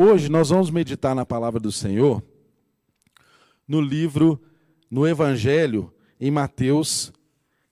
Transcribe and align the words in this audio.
Hoje 0.00 0.28
nós 0.28 0.50
vamos 0.50 0.70
meditar 0.70 1.12
na 1.12 1.26
palavra 1.26 1.58
do 1.58 1.72
Senhor 1.72 2.22
no 3.66 3.80
livro, 3.80 4.40
no 4.88 5.04
Evangelho, 5.04 5.92
em 6.20 6.30
Mateus, 6.30 7.12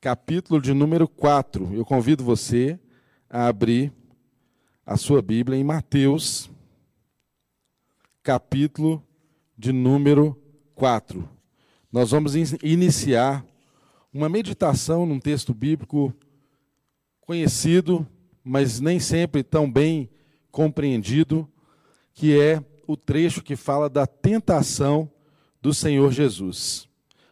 capítulo 0.00 0.60
de 0.60 0.74
número 0.74 1.06
4. 1.06 1.72
Eu 1.72 1.84
convido 1.84 2.24
você 2.24 2.80
a 3.30 3.46
abrir 3.46 3.92
a 4.84 4.96
sua 4.96 5.22
Bíblia 5.22 5.56
em 5.56 5.62
Mateus, 5.62 6.50
capítulo 8.24 9.00
de 9.56 9.70
número 9.70 10.36
4. 10.74 11.28
Nós 11.92 12.10
vamos 12.10 12.34
iniciar 12.60 13.46
uma 14.12 14.28
meditação 14.28 15.06
num 15.06 15.20
texto 15.20 15.54
bíblico 15.54 16.12
conhecido, 17.20 18.04
mas 18.42 18.80
nem 18.80 18.98
sempre 18.98 19.44
tão 19.44 19.70
bem 19.70 20.10
compreendido 20.50 21.48
que 22.16 22.40
é 22.40 22.64
o 22.86 22.96
trecho 22.96 23.42
que 23.42 23.54
fala 23.54 23.90
da 23.90 24.06
tentação 24.06 25.08
do 25.60 25.74
Senhor 25.74 26.10
Jesus. 26.10 26.88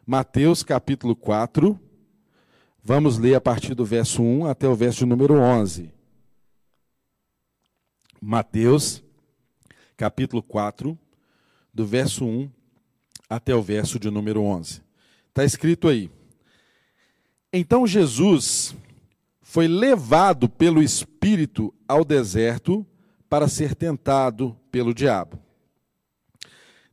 Mateus 0.06 0.62
capítulo 0.62 1.16
4, 1.16 1.80
vamos 2.83 3.16
ler 3.16 3.34
a 3.34 3.41
partir 3.41 3.75
do 3.75 3.83
verso 3.83 4.23
1 4.23 4.45
até 4.45 4.69
o 4.69 4.75
verso 4.75 5.06
número 5.06 5.41
11. 5.41 5.91
Mateus 8.20 9.02
capítulo 9.97 10.42
4, 10.42 10.98
do 11.73 11.87
verso 11.87 12.27
1 12.27 12.51
até 13.28 13.55
o 13.55 13.62
verso 13.62 13.98
de 13.98 14.11
número 14.11 14.42
11. 14.42 14.83
Está 15.30 15.47
escrito 15.47 15.89
aí. 15.89 16.11
Então 17.51 17.87
Jesus 17.87 18.77
foi 19.41 19.66
levado 19.66 20.47
pelo 20.47 20.83
Espírito 20.83 21.73
ao 21.89 22.05
deserto 22.05 22.87
para 23.34 23.48
ser 23.48 23.74
tentado 23.74 24.56
pelo 24.70 24.95
diabo. 24.95 25.41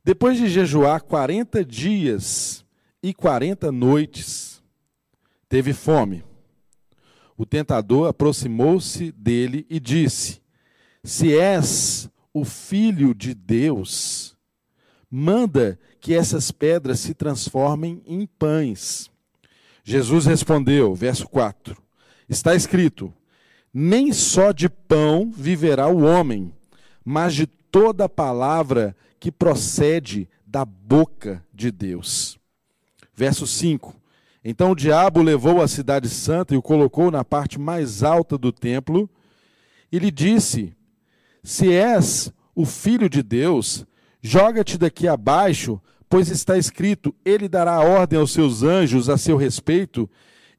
Depois 0.02 0.36
de 0.36 0.48
jejuar 0.48 1.00
40 1.00 1.64
dias 1.64 2.64
e 3.00 3.14
40 3.14 3.70
noites, 3.70 4.60
teve 5.48 5.72
fome. 5.72 6.24
O 7.36 7.46
tentador 7.46 8.08
aproximou-se 8.08 9.12
dele 9.12 9.64
e 9.70 9.78
disse: 9.78 10.42
Se 11.04 11.32
és 11.32 12.10
o 12.34 12.44
filho 12.44 13.14
de 13.14 13.34
Deus, 13.34 14.36
manda 15.08 15.78
que 16.00 16.12
essas 16.12 16.50
pedras 16.50 16.98
se 16.98 17.14
transformem 17.14 18.02
em 18.04 18.26
pães. 18.26 19.08
Jesus 19.84 20.26
respondeu, 20.26 20.92
verso 20.92 21.28
4: 21.28 21.80
Está 22.28 22.52
escrito: 22.56 23.14
nem 23.72 24.12
só 24.12 24.52
de 24.52 24.68
pão 24.68 25.30
viverá 25.34 25.88
o 25.88 26.02
homem, 26.02 26.52
mas 27.04 27.34
de 27.34 27.46
toda 27.46 28.08
palavra 28.08 28.94
que 29.18 29.32
procede 29.32 30.28
da 30.46 30.64
boca 30.64 31.42
de 31.52 31.70
Deus. 31.70 32.38
Verso 33.14 33.46
5: 33.46 33.94
Então 34.44 34.72
o 34.72 34.76
diabo 34.76 35.22
levou 35.22 35.62
a 35.62 35.68
cidade 35.68 36.08
santa 36.08 36.54
e 36.54 36.56
o 36.56 36.62
colocou 36.62 37.10
na 37.10 37.24
parte 37.24 37.58
mais 37.58 38.02
alta 38.02 38.36
do 38.36 38.52
templo 38.52 39.08
e 39.90 39.98
lhe 39.98 40.10
disse: 40.10 40.74
Se 41.42 41.72
és 41.72 42.32
o 42.54 42.66
filho 42.66 43.08
de 43.08 43.22
Deus, 43.22 43.86
joga-te 44.22 44.76
daqui 44.76 45.08
abaixo, 45.08 45.80
pois 46.08 46.28
está 46.28 46.58
escrito: 46.58 47.14
Ele 47.24 47.48
dará 47.48 47.80
ordem 47.80 48.18
aos 48.18 48.32
seus 48.32 48.62
anjos 48.62 49.08
a 49.08 49.16
seu 49.16 49.36
respeito, 49.36 50.08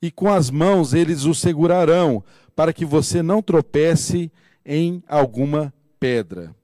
e 0.01 0.11
com 0.11 0.31
as 0.31 0.49
mãos 0.49 0.93
eles 0.93 1.25
o 1.25 1.33
segurarão, 1.33 2.23
para 2.55 2.73
que 2.73 2.85
você 2.85 3.21
não 3.21 3.41
tropece 3.41 4.31
em 4.65 5.03
alguma 5.07 5.73
pedra. 5.99 6.55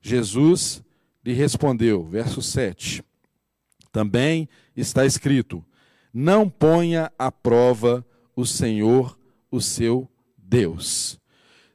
Jesus 0.00 0.82
lhe 1.24 1.32
respondeu, 1.32 2.04
verso 2.04 2.42
7. 2.42 3.04
Também 3.90 4.48
está 4.76 5.04
escrito: 5.04 5.64
Não 6.12 6.48
ponha 6.48 7.12
à 7.18 7.30
prova 7.30 8.04
o 8.34 8.44
Senhor, 8.44 9.18
o 9.50 9.60
seu 9.60 10.08
Deus. 10.36 11.20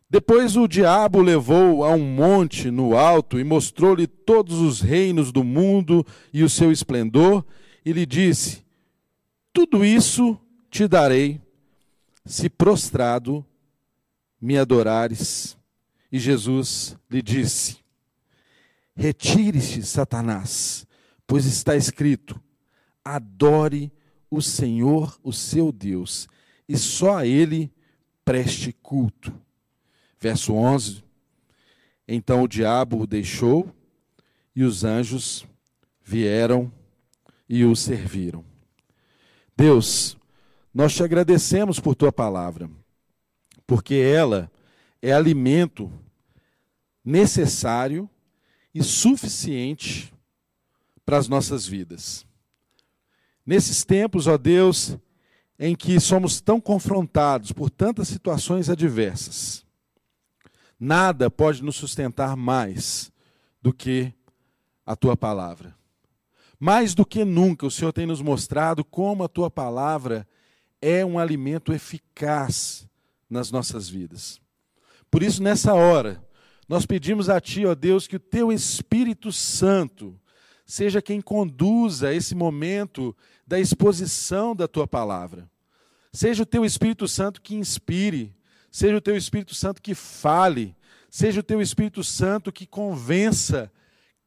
Depois 0.09 0.55
o 0.55 0.67
diabo 0.67 1.21
levou 1.21 1.83
a 1.83 1.91
um 1.91 2.03
monte 2.03 2.71
no 2.71 2.97
alto 2.97 3.39
e 3.39 3.43
mostrou-lhe 3.43 4.07
todos 4.07 4.59
os 4.59 4.79
reinos 4.79 5.31
do 5.31 5.43
mundo 5.43 6.05
e 6.33 6.43
o 6.43 6.49
seu 6.49 6.71
esplendor, 6.71 7.45
e 7.85 7.91
lhe 7.91 8.05
disse: 8.05 8.63
Tudo 9.53 9.83
isso 9.83 10.39
te 10.69 10.87
darei, 10.87 11.41
se 12.25 12.49
prostrado 12.49 13.45
me 14.39 14.57
adorares. 14.57 15.57
E 16.11 16.19
Jesus 16.19 16.97
lhe 17.09 17.21
disse: 17.21 17.77
Retire-se, 18.95 19.83
Satanás, 19.83 20.85
pois 21.25 21.45
está 21.45 21.75
escrito: 21.75 22.41
adore 23.03 23.91
o 24.29 24.41
Senhor, 24.41 25.19
o 25.23 25.31
seu 25.31 25.71
Deus, 25.71 26.27
e 26.67 26.77
só 26.77 27.17
a 27.17 27.25
ele 27.25 27.71
preste 28.23 28.71
culto. 28.71 29.33
Verso 30.19 30.53
11: 30.53 31.03
Então 32.07 32.43
o 32.43 32.47
diabo 32.47 33.01
o 33.01 33.07
deixou 33.07 33.73
e 34.55 34.63
os 34.63 34.83
anjos 34.83 35.45
vieram 36.01 36.71
e 37.49 37.63
o 37.63 37.75
serviram. 37.75 38.43
Deus, 39.55 40.17
nós 40.73 40.93
te 40.93 41.03
agradecemos 41.03 41.79
por 41.79 41.95
tua 41.95 42.11
palavra 42.11 42.69
porque 43.67 43.95
ela 43.95 44.49
é 45.01 45.11
alimento 45.11 45.91
necessário 47.03 48.09
e 48.73 48.81
suficiente 48.81 50.13
para 51.05 51.17
as 51.17 51.27
nossas 51.27 51.67
vidas. 51.67 52.25
Nesses 53.45 53.83
tempos, 53.83 54.25
ó 54.25 54.37
Deus, 54.37 54.97
em 55.59 55.75
que 55.75 55.99
somos 55.99 56.39
tão 56.39 56.59
confrontados 56.61 57.51
por 57.51 57.69
tantas 57.69 58.07
situações 58.07 58.69
adversas, 58.69 59.65
nada 60.79 61.29
pode 61.29 61.63
nos 61.63 61.75
sustentar 61.75 62.37
mais 62.37 63.11
do 63.61 63.73
que 63.73 64.13
a 64.85 64.95
tua 64.95 65.17
palavra. 65.17 65.75
Mais 66.59 66.95
do 66.95 67.05
que 67.05 67.23
nunca, 67.25 67.65
o 67.65 67.71
Senhor 67.71 67.91
tem 67.91 68.05
nos 68.05 68.21
mostrado 68.21 68.83
como 68.83 69.23
a 69.23 69.27
tua 69.27 69.49
palavra 69.51 70.27
é 70.81 71.05
um 71.05 71.19
alimento 71.19 71.73
eficaz 71.73 72.86
nas 73.29 73.51
nossas 73.51 73.89
vidas. 73.89 74.39
Por 75.09 75.23
isso, 75.23 75.41
nessa 75.41 75.73
hora, 75.73 76.23
nós 76.67 76.85
pedimos 76.85 77.29
a 77.29 77.39
Ti, 77.39 77.65
ó 77.65 77.73
Deus, 77.73 78.07
que 78.07 78.17
o 78.17 78.19
Teu 78.19 78.51
Espírito 78.51 79.31
Santo 79.31 80.19
seja 80.65 81.01
quem 81.01 81.21
conduza 81.21 82.13
esse 82.13 82.35
momento 82.35 83.15
da 83.45 83.57
exposição 83.59 84.53
da 84.53 84.67
Tua 84.67 84.85
palavra. 84.85 85.49
Seja 86.11 86.43
o 86.43 86.45
Teu 86.45 86.65
Espírito 86.65 87.07
Santo 87.07 87.41
que 87.41 87.55
inspire, 87.55 88.35
seja 88.69 88.97
o 88.97 89.01
Teu 89.01 89.15
Espírito 89.15 89.55
Santo 89.55 89.81
que 89.81 89.95
fale, 89.95 90.75
seja 91.09 91.39
o 91.39 91.43
Teu 91.43 91.61
Espírito 91.61 92.03
Santo 92.03 92.51
que 92.51 92.67
convença 92.67 93.71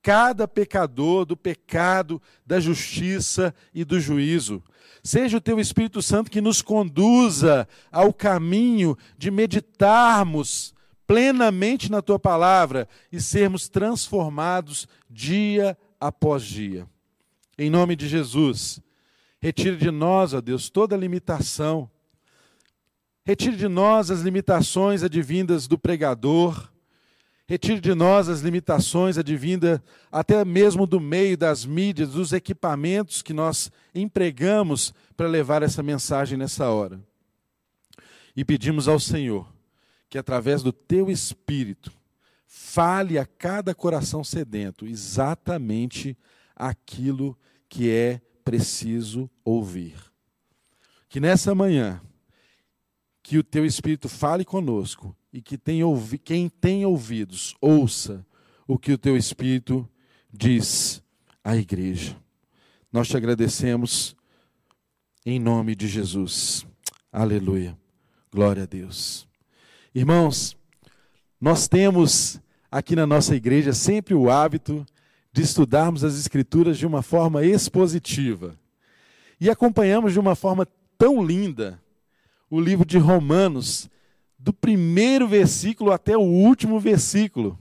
cada 0.03 0.49
pecador 0.49 1.25
do 1.25 1.37
pecado, 1.37 2.21
da 2.47 2.59
justiça 2.59 3.55
e 3.75 3.85
do 3.85 4.01
juízo. 4.01 4.63
Seja 5.03 5.39
o 5.39 5.41
teu 5.41 5.59
Espírito 5.59 6.03
Santo 6.03 6.31
que 6.31 6.41
nos 6.41 6.61
conduza 6.63 7.67
ao 7.91 8.13
caminho 8.13 8.97
de 9.17 9.31
meditarmos 9.31 10.75
plenamente 11.07 11.91
na 11.91 12.01
tua 12.01 12.19
palavra 12.19 12.89
e 13.11 13.21
sermos 13.21 13.69
transformados 13.69 14.87
dia 15.09 15.77
após 15.99 16.45
dia. 16.45 16.87
Em 17.59 17.69
nome 17.69 17.97
de 17.97 18.09
Jesus, 18.09 18.81
retire 19.41 19.77
de 19.77 19.91
nós, 19.91 20.33
ó 20.35 20.41
Deus, 20.41 20.71
toda 20.71 20.97
limitação. 20.97 21.91
Retire 23.25 23.57
de 23.57 23.69
nós 23.69 24.11
as 24.11 24.21
limitações 24.21 25.03
advindas 25.03 25.67
do 25.67 25.79
pregador 25.79 26.70
Retire 27.51 27.81
de 27.81 27.97
nós 27.97 28.29
as 28.29 28.43
limitações 28.43 29.19
advindas 29.19 29.81
até 30.09 30.45
mesmo 30.45 30.87
do 30.87 31.01
meio 31.01 31.37
das 31.37 31.67
mídias, 31.67 32.11
dos 32.11 32.33
equipamentos 32.33 33.23
que 33.23 33.33
nós 33.33 33.73
empregamos 33.93 34.95
para 35.17 35.27
levar 35.27 35.61
essa 35.61 35.83
mensagem 35.83 36.39
nessa 36.39 36.71
hora. 36.71 37.01
E 38.37 38.45
pedimos 38.45 38.87
ao 38.87 39.01
Senhor 39.01 39.53
que, 40.09 40.17
através 40.17 40.63
do 40.63 40.73
teu 40.73 41.11
Espírito, 41.11 41.91
fale 42.47 43.19
a 43.19 43.27
cada 43.27 43.75
coração 43.75 44.23
sedento 44.23 44.87
exatamente 44.87 46.17
aquilo 46.55 47.37
que 47.69 47.91
é 47.91 48.21
preciso 48.45 49.29
ouvir. 49.45 49.97
Que 51.09 51.19
nessa 51.19 51.53
manhã, 51.53 52.01
que 53.25 53.39
o 53.39 53.43
teu 53.43 53.67
Espírito 53.67 54.09
fale 54.09 54.45
conosco 54.45 55.17
e 55.33 55.41
que 55.41 55.57
tem 55.57 55.83
ouvi, 55.83 56.19
quem 56.19 56.49
tem 56.49 56.85
ouvidos, 56.85 57.55
ouça 57.61 58.25
o 58.67 58.79
que 58.79 58.93
o 58.93 58.99
teu 58.99 59.17
Espírito 59.17 59.89
diz 60.33 61.03
à 61.43 61.57
igreja. 61.57 62.17
Nós 62.93 63.09
te 63.09 63.17
agradecemos 63.17 64.17
em 65.25 65.39
nome 65.39 65.75
de 65.75 65.87
Jesus. 65.87 66.67
Aleluia. 67.13 67.77
Glória 68.33 68.65
a 68.65 68.67
Deus. 68.67 69.29
Irmãos, 69.95 70.57
nós 71.41 71.67
temos 71.67 72.41
aqui 72.71 72.95
na 72.95 73.07
nossa 73.07 73.35
igreja 73.35 73.73
sempre 73.73 74.15
o 74.15 74.31
hábito 74.31 74.87
de 75.33 75.43
estudarmos 75.43 76.05
as 76.05 76.19
Escrituras 76.19 76.79
de 76.79 76.87
uma 76.87 77.03
forma 77.03 77.45
expositiva. 77.45 78.57
E 79.41 79.49
acompanhamos 79.49 80.13
de 80.13 80.21
uma 80.21 80.35
forma 80.35 80.67
tão 80.99 81.25
linda 81.25 81.81
o 82.49 82.61
livro 82.61 82.85
de 82.85 82.99
Romanos, 82.99 83.89
do 84.43 84.53
primeiro 84.53 85.29
versículo 85.29 85.93
até 85.93 86.17
o 86.17 86.23
último 86.23 86.81
versículo. 86.81 87.59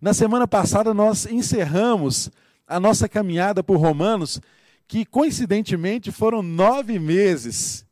Na 0.00 0.14
semana 0.14 0.46
passada, 0.46 0.94
nós 0.94 1.26
encerramos 1.26 2.30
a 2.66 2.78
nossa 2.78 3.08
caminhada 3.08 3.62
por 3.62 3.76
Romanos, 3.76 4.40
que 4.86 5.04
coincidentemente 5.04 6.12
foram 6.12 6.42
nove 6.42 6.98
meses. 6.98 7.84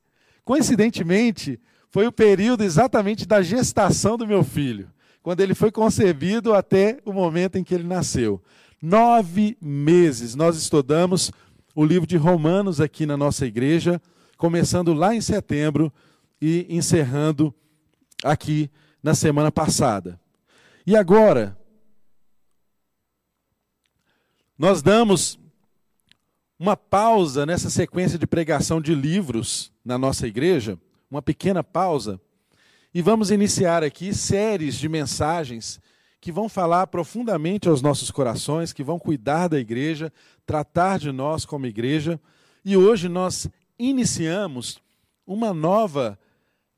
Coincidentemente, 0.45 1.59
foi 1.91 2.07
o 2.07 2.13
período 2.13 2.63
exatamente 2.63 3.27
da 3.27 3.43
gestação 3.43 4.17
do 4.17 4.27
meu 4.27 4.45
filho, 4.45 4.89
quando 5.23 5.41
ele 5.41 5.55
foi 5.55 5.71
concebido 5.71 6.55
até 6.55 6.99
o 7.05 7.13
momento 7.13 7.57
em 7.57 7.65
que 7.65 7.75
ele 7.75 7.85
nasceu. 7.85 8.41
Nove 8.81 9.57
meses 9.61 10.35
nós 10.35 10.57
estudamos 10.57 11.31
o 11.75 11.85
livro 11.85 12.07
de 12.07 12.17
Romanos 12.17 12.81
aqui 12.81 13.05
na 13.05 13.17
nossa 13.17 13.47
igreja, 13.47 14.01
começando 14.37 14.93
lá 14.93 15.15
em 15.15 15.21
setembro 15.21 15.93
e 16.41 16.67
encerrando 16.69 17.55
aqui 18.23 18.71
na 19.03 19.15
semana 19.15 19.51
passada. 19.51 20.21
E 20.87 20.97
agora, 20.97 21.57
nós 24.59 24.83
damos 24.83 25.39
uma 26.59 26.77
pausa 26.77 27.45
nessa 27.45 27.69
sequência 27.69 28.19
de 28.19 28.27
pregação 28.27 28.81
de 28.81 28.95
livros 28.95 29.73
na 29.85 29.99
nossa 29.99 30.27
igreja 30.27 30.79
uma 31.11 31.21
pequena 31.21 31.63
pausa 31.63 32.19
e 32.95 33.03
vamos 33.03 33.31
iniciar 33.31 33.83
aqui 33.83 34.15
séries 34.15 34.77
de 34.77 34.89
mensagens 34.89 35.81
que 36.21 36.31
vão 36.33 36.49
falar 36.49 36.87
profundamente 36.87 37.69
aos 37.69 37.83
nossos 37.83 38.11
corações, 38.11 38.73
que 38.73 38.85
vão 38.85 38.99
cuidar 38.99 39.49
da 39.49 39.59
igreja, 39.59 40.13
tratar 40.47 40.99
de 40.99 41.11
nós 41.11 41.45
como 41.45 41.67
igreja. 41.67 42.21
E 42.65 42.77
hoje 42.77 43.09
nós 43.09 43.49
iniciamos 43.79 44.81
uma 45.27 45.53
nova 45.53 46.19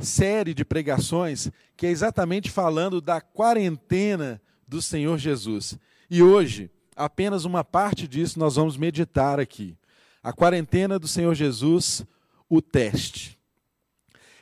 série 0.00 0.55
de 0.55 0.64
pregações 0.64 1.50
que 1.76 1.87
é 1.87 1.91
exatamente 1.91 2.50
falando 2.50 3.00
da 3.00 3.20
quarentena 3.20 4.41
do 4.67 4.82
Senhor 4.82 5.19
Jesus. 5.19 5.79
E 6.11 6.23
hoje, 6.23 6.70
apenas 6.96 7.44
uma 7.44 7.64
parte 7.64 8.08
disso 8.08 8.38
nós 8.38 8.56
vamos 8.56 8.76
meditar 8.76 9.38
aqui. 9.38 9.76
A 10.23 10.32
quarentena 10.32 10.99
do 10.99 11.06
Senhor 11.06 11.35
Jesus, 11.35 12.05
o 12.49 12.61
teste. 12.62 13.38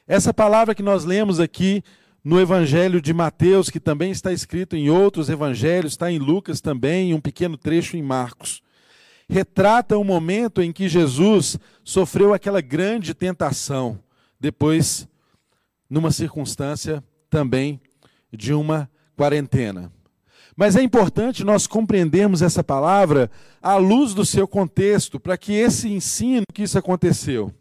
Essa 0.06 0.32
palavra 0.32 0.74
que 0.74 0.82
nós 0.82 1.04
lemos 1.04 1.40
aqui 1.40 1.82
no 2.24 2.40
Evangelho 2.40 3.00
de 3.00 3.12
Mateus, 3.12 3.68
que 3.68 3.80
também 3.80 4.12
está 4.12 4.32
escrito 4.32 4.76
em 4.76 4.88
outros 4.90 5.28
evangelhos, 5.28 5.92
está 5.92 6.10
em 6.10 6.18
Lucas 6.18 6.60
também, 6.60 7.12
um 7.12 7.20
pequeno 7.20 7.56
trecho 7.56 7.96
em 7.96 8.02
Marcos, 8.02 8.62
retrata 9.28 9.98
o 9.98 10.04
momento 10.04 10.62
em 10.62 10.72
que 10.72 10.88
Jesus 10.88 11.58
sofreu 11.82 12.32
aquela 12.32 12.60
grande 12.60 13.14
tentação, 13.14 13.98
depois, 14.38 15.08
numa 15.92 16.10
circunstância 16.10 17.04
também 17.28 17.78
de 18.32 18.54
uma 18.54 18.90
quarentena. 19.14 19.92
Mas 20.56 20.74
é 20.74 20.82
importante 20.82 21.44
nós 21.44 21.66
compreendermos 21.66 22.40
essa 22.40 22.64
palavra 22.64 23.30
à 23.60 23.76
luz 23.76 24.14
do 24.14 24.24
seu 24.24 24.48
contexto, 24.48 25.20
para 25.20 25.36
que 25.36 25.52
esse 25.52 25.92
ensino 25.92 26.44
que 26.54 26.62
isso 26.62 26.78
aconteceu. 26.78 27.52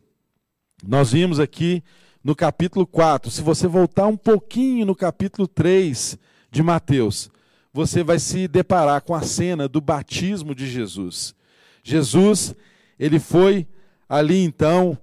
Nós 0.82 1.12
vimos 1.12 1.42
aqui 1.42 1.84
no 2.24 2.34
capítulo 2.34 2.88
4, 2.88 3.30
se 3.30 3.42
você 3.42 3.68
voltar 3.68 4.08
um 4.08 4.16
pouquinho 4.16 4.86
no 4.86 4.96
capítulo 4.96 5.46
3 5.46 6.18
de 6.50 6.64
Mateus, 6.64 7.30
você 7.74 8.02
vai 8.02 8.18
se 8.18 8.48
deparar 8.48 9.02
com 9.02 9.14
a 9.14 9.24
cena 9.24 9.68
do 9.68 9.82
batismo 9.82 10.56
de 10.56 10.70
Jesus. 10.70 11.36
Jesus, 11.84 12.56
ele 12.98 13.20
foi 13.20 13.68
ali 14.08 14.42
então 14.42 14.98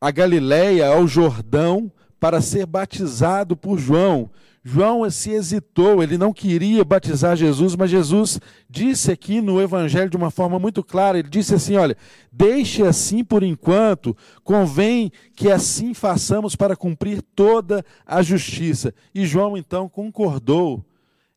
a 0.00 0.12
Galiléia, 0.12 0.86
ao 0.86 1.08
Jordão, 1.08 1.90
para 2.18 2.40
ser 2.40 2.66
batizado 2.66 3.56
por 3.56 3.78
João. 3.78 4.30
João 4.64 5.08
se 5.10 5.30
hesitou, 5.30 6.02
ele 6.02 6.18
não 6.18 6.32
queria 6.32 6.84
batizar 6.84 7.36
Jesus, 7.36 7.76
mas 7.76 7.88
Jesus 7.88 8.40
disse 8.68 9.12
aqui 9.12 9.40
no 9.40 9.60
Evangelho 9.60 10.10
de 10.10 10.16
uma 10.16 10.28
forma 10.28 10.58
muito 10.58 10.82
clara: 10.82 11.18
ele 11.18 11.28
disse 11.28 11.54
assim: 11.54 11.76
olha, 11.76 11.96
deixe 12.32 12.82
assim 12.82 13.22
por 13.22 13.44
enquanto, 13.44 14.16
convém 14.42 15.12
que 15.36 15.50
assim 15.52 15.94
façamos 15.94 16.56
para 16.56 16.74
cumprir 16.74 17.22
toda 17.22 17.84
a 18.04 18.22
justiça. 18.22 18.92
E 19.14 19.24
João 19.24 19.56
então 19.56 19.88
concordou 19.88 20.84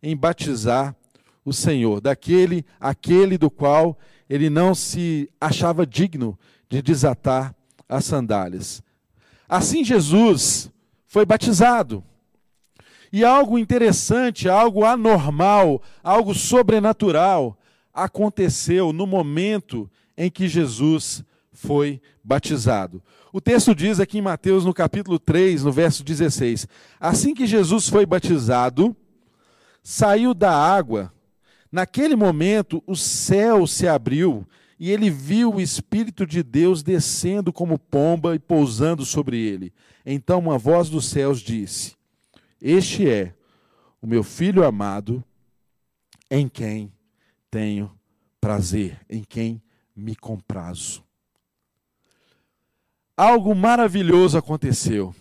em 0.01 0.17
batizar 0.17 0.95
o 1.45 1.53
Senhor, 1.53 2.01
daquele, 2.01 2.65
aquele 2.79 3.37
do 3.37 3.51
qual 3.51 3.97
ele 4.27 4.49
não 4.49 4.73
se 4.73 5.29
achava 5.39 5.85
digno 5.85 6.37
de 6.67 6.81
desatar 6.81 7.53
as 7.87 8.05
sandálias. 8.05 8.81
Assim 9.49 9.83
Jesus 9.83 10.71
foi 11.07 11.25
batizado. 11.25 12.03
E 13.11 13.25
algo 13.25 13.57
interessante, 13.57 14.47
algo 14.47 14.85
anormal, 14.85 15.81
algo 16.03 16.35
sobrenatural 16.35 17.57
aconteceu 17.91 18.93
no 18.93 19.07
momento 19.07 19.89
em 20.15 20.29
que 20.29 20.47
Jesus 20.47 21.23
foi 21.51 21.99
batizado. 22.23 23.01
O 23.33 23.41
texto 23.41 23.73
diz 23.73 23.99
aqui 23.99 24.19
em 24.19 24.21
Mateus, 24.21 24.63
no 24.63 24.73
capítulo 24.73 25.17
3, 25.17 25.63
no 25.63 25.71
verso 25.71 26.03
16: 26.03 26.67
Assim 26.99 27.33
que 27.33 27.47
Jesus 27.47 27.89
foi 27.89 28.05
batizado, 28.05 28.95
saiu 29.81 30.35
da 30.35 30.51
água. 30.51 31.11
Naquele 31.71 32.15
momento, 32.15 32.83
o 32.85 32.95
céu 32.95 33.65
se 33.65 33.87
abriu 33.87 34.47
e 34.79 34.89
ele 34.89 35.09
viu 35.09 35.55
o 35.55 35.61
Espírito 35.61 36.25
de 36.25 36.41
Deus 36.41 36.81
descendo 36.81 37.51
como 37.51 37.77
pomba 37.77 38.33
e 38.33 38.39
pousando 38.39 39.05
sobre 39.05 39.37
ele. 39.37 39.73
Então 40.05 40.39
uma 40.39 40.57
voz 40.57 40.89
dos 40.89 41.05
céus 41.05 41.41
disse: 41.41 41.99
este 42.61 43.09
é 43.09 43.33
o 44.01 44.07
meu 44.07 44.21
filho 44.21 44.65
amado, 44.65 45.23
em 46.29 46.47
quem 46.47 46.91
tenho 47.49 47.91
prazer, 48.39 48.99
em 49.09 49.23
quem 49.23 49.61
me 49.95 50.15
comprazo. 50.15 51.03
Algo 53.15 53.55
maravilhoso 53.55 54.37
aconteceu. 54.37 55.15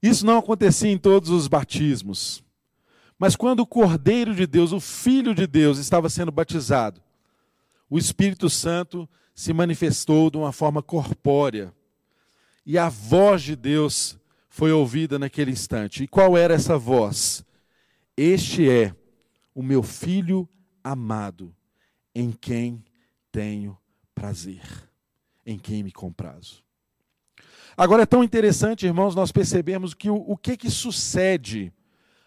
Isso 0.00 0.24
não 0.24 0.38
acontecia 0.38 0.90
em 0.90 0.98
todos 0.98 1.28
os 1.28 1.48
batismos. 1.48 2.42
Mas 3.18 3.36
quando 3.36 3.60
o 3.60 3.66
Cordeiro 3.66 4.34
de 4.34 4.46
Deus, 4.46 4.72
o 4.72 4.80
Filho 4.80 5.34
de 5.34 5.46
Deus, 5.46 5.78
estava 5.78 6.08
sendo 6.08 6.32
batizado, 6.32 7.00
o 7.92 7.98
Espírito 7.98 8.48
Santo 8.48 9.06
se 9.34 9.52
manifestou 9.52 10.30
de 10.30 10.38
uma 10.38 10.50
forma 10.50 10.82
corpórea. 10.82 11.74
E 12.64 12.78
a 12.78 12.88
voz 12.88 13.42
de 13.42 13.54
Deus 13.54 14.18
foi 14.48 14.72
ouvida 14.72 15.18
naquele 15.18 15.50
instante. 15.50 16.02
E 16.02 16.08
qual 16.08 16.34
era 16.34 16.54
essa 16.54 16.78
voz? 16.78 17.44
Este 18.16 18.66
é 18.66 18.94
o 19.54 19.62
meu 19.62 19.82
filho 19.82 20.48
amado, 20.82 21.54
em 22.14 22.32
quem 22.32 22.82
tenho 23.30 23.76
prazer, 24.14 24.64
em 25.44 25.58
quem 25.58 25.82
me 25.82 25.92
comprazo. 25.92 26.64
Agora 27.76 28.04
é 28.04 28.06
tão 28.06 28.24
interessante, 28.24 28.86
irmãos, 28.86 29.14
nós 29.14 29.30
percebemos 29.30 29.92
que 29.92 30.08
o, 30.08 30.14
o 30.14 30.34
que 30.34 30.56
que 30.56 30.70
sucede 30.70 31.70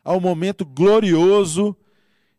ao 0.04 0.22
momento 0.22 0.64
glorioso 0.64 1.76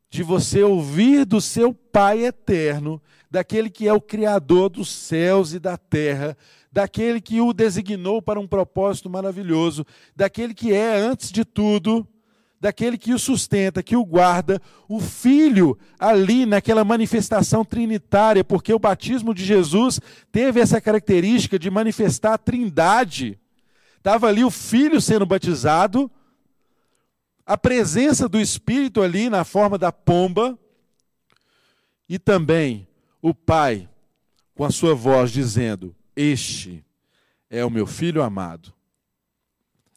de 0.08 0.22
você 0.22 0.62
ouvir 0.62 1.24
do 1.24 1.40
seu 1.40 1.74
Pai 1.74 2.24
eterno, 2.24 3.02
daquele 3.30 3.68
que 3.70 3.88
é 3.88 3.92
o 3.92 4.00
Criador 4.00 4.68
dos 4.68 4.90
céus 4.90 5.52
e 5.52 5.58
da 5.58 5.76
terra, 5.76 6.36
daquele 6.70 7.20
que 7.20 7.40
o 7.40 7.52
designou 7.52 8.20
para 8.20 8.40
um 8.40 8.46
propósito 8.46 9.08
maravilhoso, 9.08 9.84
daquele 10.14 10.54
que 10.54 10.72
é, 10.72 10.96
antes 10.96 11.30
de 11.30 11.44
tudo, 11.44 12.06
daquele 12.60 12.96
que 12.96 13.12
o 13.12 13.18
sustenta, 13.18 13.82
que 13.82 13.96
o 13.96 14.04
guarda, 14.04 14.60
o 14.88 15.00
Filho 15.00 15.78
ali 15.98 16.46
naquela 16.46 16.84
manifestação 16.84 17.64
trinitária, 17.64 18.44
porque 18.44 18.72
o 18.72 18.78
batismo 18.78 19.34
de 19.34 19.44
Jesus 19.44 20.00
teve 20.32 20.60
essa 20.60 20.80
característica 20.80 21.58
de 21.58 21.70
manifestar 21.70 22.34
a 22.34 22.38
trindade. 22.38 23.38
Estava 23.96 24.28
ali 24.28 24.44
o 24.44 24.50
Filho 24.50 25.00
sendo 25.00 25.26
batizado, 25.26 26.10
a 27.44 27.56
presença 27.56 28.28
do 28.28 28.40
Espírito 28.40 29.02
ali 29.02 29.28
na 29.30 29.44
forma 29.44 29.78
da 29.78 29.92
pomba, 29.92 30.58
e 32.08 32.18
também 32.18 32.86
o 33.28 33.34
Pai 33.34 33.88
com 34.54 34.64
a 34.64 34.70
sua 34.70 34.94
voz 34.94 35.32
dizendo: 35.32 35.92
este 36.14 36.84
é 37.50 37.64
o 37.64 37.70
meu 37.70 37.84
filho 37.84 38.22
amado, 38.22 38.72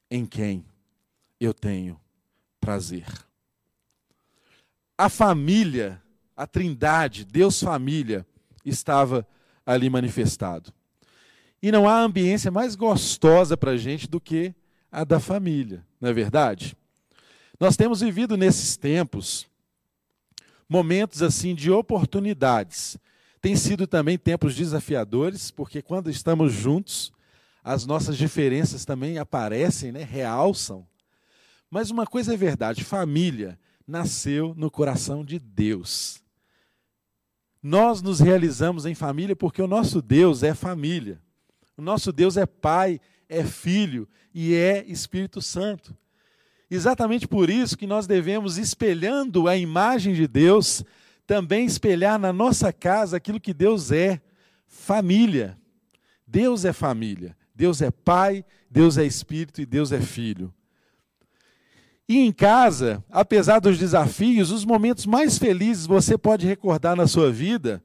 em 0.09 0.25
quem 0.25 0.65
eu 1.39 1.53
tenho 1.53 2.01
prazer. 2.59 3.05
A 4.97 5.09
família, 5.09 6.01
a 6.35 6.47
Trindade, 6.47 7.23
Deus 7.23 7.61
família, 7.61 8.25
estava 8.65 9.27
ali 9.63 9.91
manifestado. 9.91 10.73
E 11.61 11.71
não 11.71 11.87
há 11.87 12.01
ambiência 12.01 12.49
mais 12.49 12.73
gostosa 12.73 13.55
para 13.55 13.71
a 13.71 13.77
gente 13.77 14.09
do 14.09 14.19
que 14.19 14.55
a 14.91 15.03
da 15.03 15.19
família, 15.19 15.85
não 16.01 16.09
é 16.09 16.13
verdade? 16.13 16.75
Nós 17.59 17.77
temos 17.77 18.01
vivido 18.01 18.35
nesses 18.35 18.75
tempos 18.75 19.47
momentos 20.67 21.21
assim 21.21 21.53
de 21.53 21.69
oportunidades. 21.69 22.97
Tem 23.41 23.55
sido 23.55 23.87
também 23.87 24.17
tempos 24.17 24.55
desafiadores, 24.55 25.49
porque 25.49 25.81
quando 25.81 26.09
estamos 26.09 26.51
juntos, 26.51 27.11
as 27.63 27.85
nossas 27.85 28.17
diferenças 28.17 28.83
também 28.83 29.17
aparecem, 29.17 29.91
né? 29.91 30.03
realçam. 30.03 30.85
Mas 31.69 31.89
uma 31.89 32.05
coisa 32.05 32.33
é 32.33 32.37
verdade: 32.37 32.83
família 32.83 33.57
nasceu 33.87 34.53
no 34.57 34.69
coração 34.69 35.23
de 35.23 35.39
Deus. 35.39 36.21
Nós 37.61 38.01
nos 38.01 38.19
realizamos 38.19 38.85
em 38.85 38.95
família 38.95 39.35
porque 39.35 39.61
o 39.61 39.67
nosso 39.67 40.01
Deus 40.01 40.43
é 40.43 40.53
família. 40.53 41.21
O 41.77 41.81
nosso 41.81 42.11
Deus 42.11 42.37
é 42.37 42.45
Pai, 42.45 42.99
é 43.27 43.43
Filho 43.43 44.07
e 44.33 44.53
é 44.53 44.83
Espírito 44.85 45.41
Santo. 45.41 45.95
Exatamente 46.71 47.27
por 47.27 47.49
isso 47.49 47.77
que 47.77 47.87
nós 47.87 48.05
devemos, 48.05 48.57
espelhando 48.57 49.47
a 49.47 49.57
imagem 49.57 50.13
de 50.13 50.27
Deus, 50.27 50.83
também 51.29 51.63
espelhar 51.63 52.17
na 52.17 52.33
nossa 52.33 52.73
casa 52.73 53.17
aquilo 53.17 53.39
que 53.39 53.53
Deus 53.53 53.91
é: 53.91 54.19
família. 54.65 55.55
Deus 56.25 56.65
é 56.65 56.73
família. 56.73 57.37
Deus 57.53 57.83
é 57.83 57.91
Pai, 57.91 58.43
Deus 58.67 58.97
é 58.97 59.05
Espírito 59.05 59.61
e 59.61 59.65
Deus 59.65 59.91
é 59.91 60.01
Filho. 60.01 60.51
E 62.07 62.17
em 62.17 62.31
casa, 62.31 63.03
apesar 63.11 63.59
dos 63.59 63.77
desafios, 63.77 64.49
os 64.49 64.65
momentos 64.65 65.05
mais 65.05 65.37
felizes 65.37 65.85
você 65.85 66.17
pode 66.17 66.47
recordar 66.47 66.95
na 66.95 67.05
sua 67.05 67.31
vida, 67.31 67.83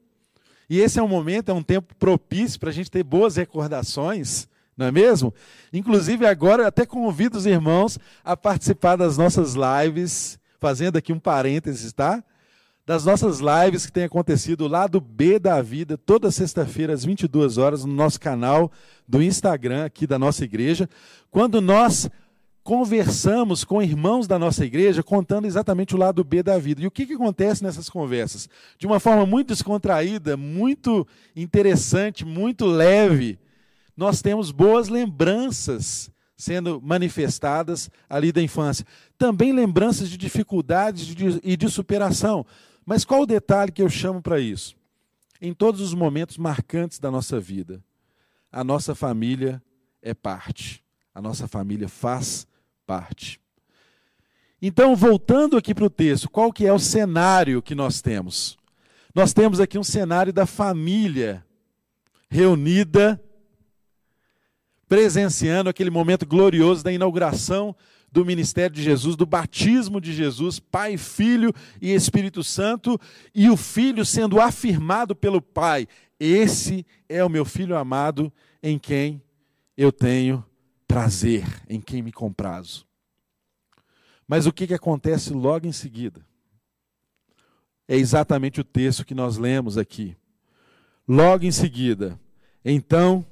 e 0.67 0.79
esse 0.79 0.97
é 0.97 1.03
um 1.03 1.07
momento, 1.07 1.49
é 1.49 1.53
um 1.53 1.61
tempo 1.61 1.93
propício 1.93 2.59
para 2.59 2.71
a 2.71 2.73
gente 2.73 2.89
ter 2.89 3.03
boas 3.03 3.35
recordações, 3.35 4.47
não 4.75 4.87
é 4.87 4.91
mesmo? 4.91 5.31
Inclusive, 5.71 6.25
agora 6.25 6.63
eu 6.63 6.67
até 6.67 6.83
convido 6.83 7.37
os 7.37 7.45
irmãos 7.45 7.99
a 8.23 8.35
participar 8.35 8.95
das 8.95 9.19
nossas 9.19 9.53
lives, 9.53 10.39
fazendo 10.59 10.97
aqui 10.97 11.13
um 11.13 11.19
parênteses, 11.19 11.93
tá? 11.93 12.23
Das 12.85 13.03
nossas 13.03 13.39
lives 13.39 13.85
que 13.85 13.91
tem 13.91 14.03
acontecido 14.03 14.67
lá 14.67 14.85
do 14.85 15.01
B 15.01 15.39
da 15.39 15.59
Vida, 15.59 15.97
toda 15.97 16.29
sexta-feira, 16.29 16.93
às 16.93 17.03
22 17.03 17.57
horas, 17.57 17.83
no 17.83 17.91
nosso 17.91 18.19
canal 18.19 18.71
do 19.07 19.23
Instagram 19.23 19.85
aqui 19.85 20.05
da 20.05 20.19
nossa 20.19 20.43
igreja, 20.43 20.87
quando 21.31 21.59
nós 21.59 22.07
conversamos 22.63 23.63
com 23.63 23.81
irmãos 23.81 24.27
da 24.27 24.37
nossa 24.37 24.65
igreja, 24.65 25.01
contando 25.01 25.45
exatamente 25.45 25.95
o 25.95 25.97
lado 25.97 26.23
B 26.23 26.43
da 26.43 26.59
vida. 26.59 26.81
E 26.81 26.87
o 26.87 26.91
que, 26.91 27.07
que 27.07 27.13
acontece 27.13 27.63
nessas 27.63 27.89
conversas? 27.89 28.47
De 28.77 28.85
uma 28.85 28.99
forma 28.99 29.25
muito 29.25 29.47
descontraída, 29.47 30.37
muito 30.37 31.07
interessante, 31.35 32.23
muito 32.23 32.65
leve, 32.65 33.39
nós 33.97 34.21
temos 34.21 34.51
boas 34.51 34.89
lembranças 34.89 36.11
sendo 36.37 36.81
manifestadas 36.83 37.89
ali 38.09 38.31
da 38.31 38.41
infância. 38.41 38.85
Também 39.17 39.53
lembranças 39.53 40.09
de 40.09 40.17
dificuldades 40.17 41.15
e 41.43 41.55
de 41.55 41.69
superação. 41.69 42.45
Mas 42.85 43.03
qual 43.03 43.21
o 43.21 43.25
detalhe 43.25 43.71
que 43.71 43.81
eu 43.81 43.89
chamo 43.89 44.21
para 44.21 44.39
isso? 44.39 44.75
Em 45.41 45.53
todos 45.53 45.81
os 45.81 45.93
momentos 45.93 46.37
marcantes 46.37 46.99
da 46.99 47.09
nossa 47.09 47.39
vida, 47.39 47.83
a 48.51 48.63
nossa 48.63 48.93
família 48.93 49.61
é 50.01 50.13
parte. 50.13 50.83
A 51.13 51.21
nossa 51.21 51.47
família 51.47 51.89
faz 51.89 52.45
parte. 52.85 53.39
Então, 54.61 54.95
voltando 54.95 55.57
aqui 55.57 55.73
para 55.73 55.85
o 55.85 55.89
texto, 55.89 56.29
qual 56.29 56.51
que 56.51 56.65
é 56.65 56.71
o 56.71 56.79
cenário 56.79 57.61
que 57.61 57.75
nós 57.75 58.01
temos? 58.01 58.57
Nós 59.13 59.33
temos 59.33 59.59
aqui 59.59 59.77
um 59.77 59.83
cenário 59.83 60.31
da 60.31 60.45
família 60.45 61.45
reunida, 62.29 63.21
presenciando 64.87 65.69
aquele 65.69 65.89
momento 65.89 66.25
glorioso 66.25 66.83
da 66.83 66.91
inauguração 66.91 67.75
do 68.15 68.23
ministério 68.23 68.73
de 68.73 68.81
Jesus, 68.81 69.17
do 69.17 69.25
batismo 69.25 69.99
de 69.99 70.13
Jesus, 70.13 70.57
Pai, 70.57 70.95
Filho 70.95 71.53
e 71.81 71.93
Espírito 71.93 72.45
Santo, 72.45 72.97
e 73.33 73.49
o 73.49 73.57
Filho 73.57 74.05
sendo 74.05 74.39
afirmado 74.39 75.13
pelo 75.13 75.41
Pai: 75.41 75.85
Esse 76.17 76.85
é 77.09 77.21
o 77.25 77.29
meu 77.29 77.43
filho 77.43 77.75
amado 77.75 78.31
em 78.63 78.79
quem 78.79 79.21
eu 79.75 79.91
tenho 79.91 80.45
prazer 80.87 81.43
em 81.67 81.81
quem 81.81 82.01
me 82.01 82.13
comprazo. 82.13 82.87
Mas 84.25 84.45
o 84.45 84.53
que, 84.53 84.65
que 84.65 84.73
acontece 84.73 85.33
logo 85.33 85.67
em 85.67 85.73
seguida? 85.73 86.25
É 87.85 87.97
exatamente 87.97 88.61
o 88.61 88.63
texto 88.63 89.03
que 89.03 89.13
nós 89.13 89.35
lemos 89.35 89.77
aqui. 89.77 90.15
Logo 91.05 91.43
em 91.43 91.51
seguida, 91.51 92.17
então 92.63 93.25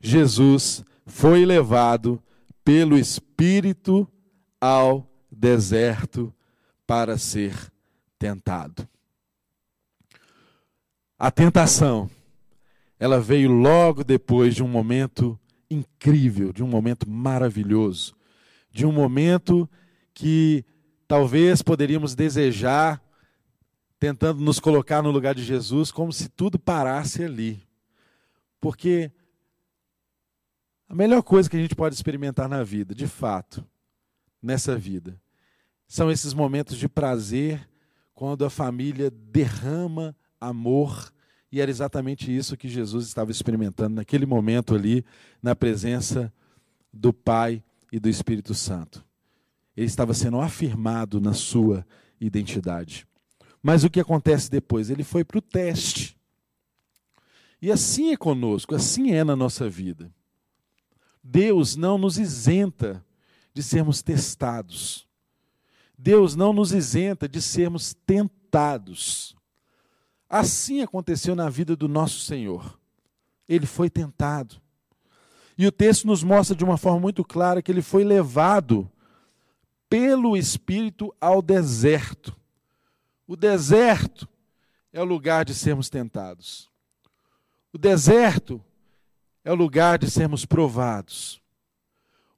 Jesus 0.00 0.82
foi 1.04 1.44
levado 1.44 2.22
pelo 2.64 2.96
Espírito 2.96 4.08
ao 4.60 5.08
deserto 5.30 6.34
para 6.86 7.16
ser 7.16 7.54
tentado. 8.18 8.86
A 11.18 11.30
tentação, 11.30 12.10
ela 12.98 13.20
veio 13.20 13.50
logo 13.50 14.02
depois 14.04 14.54
de 14.54 14.62
um 14.62 14.68
momento 14.68 15.38
incrível, 15.70 16.52
de 16.52 16.62
um 16.62 16.66
momento 16.66 17.08
maravilhoso, 17.08 18.14
de 18.70 18.84
um 18.84 18.92
momento 18.92 19.68
que 20.12 20.64
talvez 21.06 21.62
poderíamos 21.62 22.14
desejar, 22.14 23.02
tentando 23.98 24.40
nos 24.40 24.58
colocar 24.58 25.02
no 25.02 25.10
lugar 25.10 25.34
de 25.34 25.44
Jesus, 25.44 25.92
como 25.92 26.12
se 26.12 26.28
tudo 26.28 26.58
parasse 26.58 27.22
ali. 27.22 27.62
Porque 28.60 29.12
a 30.88 30.94
melhor 30.94 31.22
coisa 31.22 31.48
que 31.48 31.56
a 31.56 31.60
gente 31.60 31.74
pode 31.74 31.94
experimentar 31.94 32.48
na 32.48 32.62
vida, 32.62 32.94
de 32.94 33.06
fato, 33.06 33.64
nessa 34.42 34.76
vida, 34.76 35.20
são 35.86 36.10
esses 36.10 36.32
momentos 36.32 36.76
de 36.76 36.88
prazer 36.88 37.68
quando 38.14 38.44
a 38.44 38.50
família 38.50 39.10
derrama 39.10 40.14
amor 40.40 41.12
e 41.52 41.60
era 41.60 41.70
exatamente 41.70 42.34
isso 42.34 42.56
que 42.56 42.68
Jesus 42.68 43.06
estava 43.06 43.30
experimentando 43.30 43.96
naquele 43.96 44.24
momento 44.24 44.74
ali, 44.74 45.04
na 45.42 45.56
presença 45.56 46.32
do 46.92 47.12
Pai 47.12 47.62
e 47.90 47.98
do 47.98 48.08
Espírito 48.08 48.54
Santo. 48.54 49.04
Ele 49.76 49.86
estava 49.86 50.14
sendo 50.14 50.40
afirmado 50.40 51.20
na 51.20 51.32
sua 51.32 51.84
identidade. 52.20 53.06
Mas 53.62 53.82
o 53.82 53.90
que 53.90 54.00
acontece 54.00 54.50
depois? 54.50 54.90
Ele 54.90 55.02
foi 55.02 55.24
para 55.24 55.38
o 55.38 55.42
teste. 55.42 56.16
E 57.60 57.70
assim 57.70 58.12
é 58.12 58.16
conosco, 58.16 58.74
assim 58.74 59.12
é 59.12 59.24
na 59.24 59.34
nossa 59.34 59.68
vida. 59.68 60.10
Deus 61.22 61.76
não 61.76 61.98
nos 61.98 62.16
isenta 62.16 63.04
de 63.52 63.62
sermos 63.62 64.02
testados. 64.02 65.06
Deus 65.98 66.34
não 66.34 66.52
nos 66.52 66.72
isenta 66.72 67.28
de 67.28 67.42
sermos 67.42 67.94
tentados. 68.06 69.36
Assim 70.28 70.80
aconteceu 70.80 71.34
na 71.34 71.50
vida 71.50 71.76
do 71.76 71.88
nosso 71.88 72.20
Senhor. 72.20 72.78
Ele 73.48 73.66
foi 73.66 73.90
tentado. 73.90 74.60
E 75.58 75.66
o 75.66 75.72
texto 75.72 76.06
nos 76.06 76.22
mostra 76.22 76.56
de 76.56 76.64
uma 76.64 76.78
forma 76.78 77.00
muito 77.00 77.22
clara 77.22 77.60
que 77.60 77.70
ele 77.70 77.82
foi 77.82 78.02
levado 78.04 78.90
pelo 79.90 80.36
Espírito 80.36 81.14
ao 81.20 81.42
deserto. 81.42 82.34
O 83.26 83.36
deserto 83.36 84.28
é 84.92 85.02
o 85.02 85.04
lugar 85.04 85.44
de 85.44 85.54
sermos 85.54 85.90
tentados. 85.90 86.70
O 87.72 87.78
deserto 87.78 88.64
é 89.44 89.52
o 89.52 89.54
lugar 89.56 89.98
de 89.98 90.10
sermos 90.10 90.46
provados. 90.46 91.39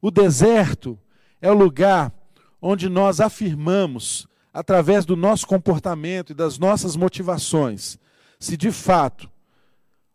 O 0.02 0.10
deserto 0.10 0.98
é 1.40 1.48
o 1.48 1.54
lugar 1.54 2.12
onde 2.60 2.88
nós 2.88 3.20
afirmamos 3.20 4.26
através 4.52 5.06
do 5.06 5.14
nosso 5.14 5.46
comportamento 5.46 6.30
e 6.30 6.34
das 6.34 6.58
nossas 6.58 6.96
motivações, 6.96 7.96
se 8.38 8.56
de 8.56 8.72
fato 8.72 9.30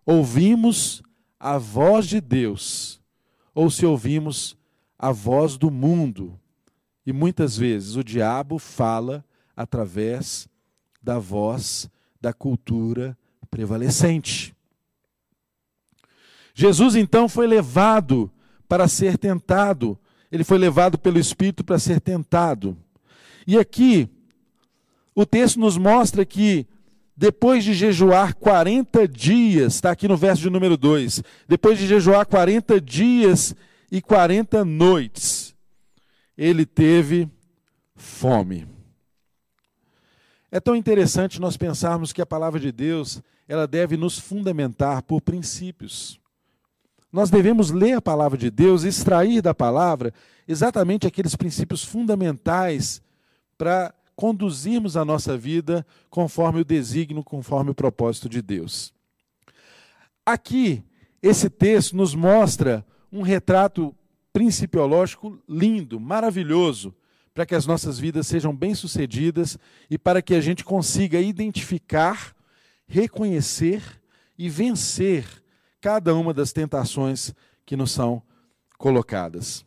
ouvimos 0.05 1.01
a 1.39 1.57
voz 1.57 2.05
de 2.05 2.19
Deus 2.19 3.01
ou 3.55 3.71
se 3.71 3.85
ouvimos 3.85 4.57
a 4.99 5.13
voz 5.13 5.57
do 5.57 5.71
mundo. 5.71 6.37
E 7.05 7.13
muitas 7.13 7.55
vezes 7.57 7.95
o 7.95 8.03
diabo 8.03 8.59
fala 8.59 9.23
através 9.55 10.49
da 11.01 11.17
voz 11.17 11.89
da 12.19 12.33
cultura 12.33 13.17
prevalecente. 13.49 14.53
Jesus 16.53 16.95
então 16.95 17.29
foi 17.29 17.47
levado 17.47 18.29
para 18.67 18.87
ser 18.87 19.17
tentado, 19.17 19.97
ele 20.31 20.43
foi 20.43 20.57
levado 20.57 20.97
pelo 20.97 21.19
Espírito 21.19 21.63
para 21.63 21.79
ser 21.79 22.01
tentado. 22.01 22.77
E 23.45 23.57
aqui 23.57 24.09
o 25.15 25.25
texto 25.25 25.59
nos 25.59 25.77
mostra 25.77 26.25
que 26.25 26.67
depois 27.15 27.63
de 27.63 27.73
jejuar 27.73 28.35
40 28.35 29.07
dias, 29.07 29.73
está 29.75 29.89
aqui 29.89 30.07
no 30.07 30.15
verso 30.15 30.43
de 30.43 30.49
número 30.51 30.77
2, 30.77 31.23
depois 31.47 31.79
de 31.79 31.87
jejuar 31.87 32.25
40 32.27 32.79
dias 32.79 33.55
e 33.91 33.99
40 33.99 34.63
noites, 34.63 35.55
ele 36.37 36.65
teve 36.65 37.27
fome. 37.95 38.67
É 40.51 40.59
tão 40.59 40.75
interessante 40.75 41.41
nós 41.41 41.57
pensarmos 41.57 42.13
que 42.13 42.21
a 42.21 42.25
palavra 42.25 42.59
de 42.59 42.71
Deus, 42.71 43.21
ela 43.47 43.65
deve 43.65 43.97
nos 43.97 44.19
fundamentar 44.19 45.01
por 45.01 45.19
princípios. 45.19 46.19
Nós 47.11 47.29
devemos 47.29 47.71
ler 47.71 47.93
a 47.93 48.01
palavra 48.01 48.37
de 48.37 48.51
Deus, 48.51 48.83
extrair 48.83 49.41
da 49.41 49.53
palavra 49.53 50.13
exatamente 50.47 51.07
aqueles 51.07 51.35
princípios 51.35 51.83
fundamentais 51.83 53.01
para 53.57 53.93
conduzirmos 54.15 54.97
a 54.97 55.05
nossa 55.05 55.37
vida 55.37 55.85
conforme 56.09 56.61
o 56.61 56.65
desígnio, 56.65 57.23
conforme 57.23 57.71
o 57.71 57.75
propósito 57.75 58.27
de 58.27 58.41
Deus. 58.41 58.93
Aqui, 60.25 60.83
esse 61.21 61.49
texto 61.49 61.95
nos 61.95 62.13
mostra 62.13 62.85
um 63.11 63.21
retrato 63.21 63.95
principiológico 64.33 65.39
lindo, 65.47 65.99
maravilhoso, 65.99 66.93
para 67.33 67.45
que 67.45 67.55
as 67.55 67.65
nossas 67.65 67.99
vidas 67.99 68.27
sejam 68.27 68.55
bem-sucedidas 68.55 69.57
e 69.89 69.97
para 69.97 70.21
que 70.21 70.33
a 70.33 70.41
gente 70.41 70.63
consiga 70.63 71.21
identificar, 71.21 72.35
reconhecer 72.87 73.81
e 74.37 74.49
vencer 74.49 75.25
cada 75.87 76.13
uma 76.13 76.33
das 76.33 76.51
tentações 76.51 77.33
que 77.65 77.77
nos 77.77 77.91
são 77.91 78.21
colocadas. 78.77 79.65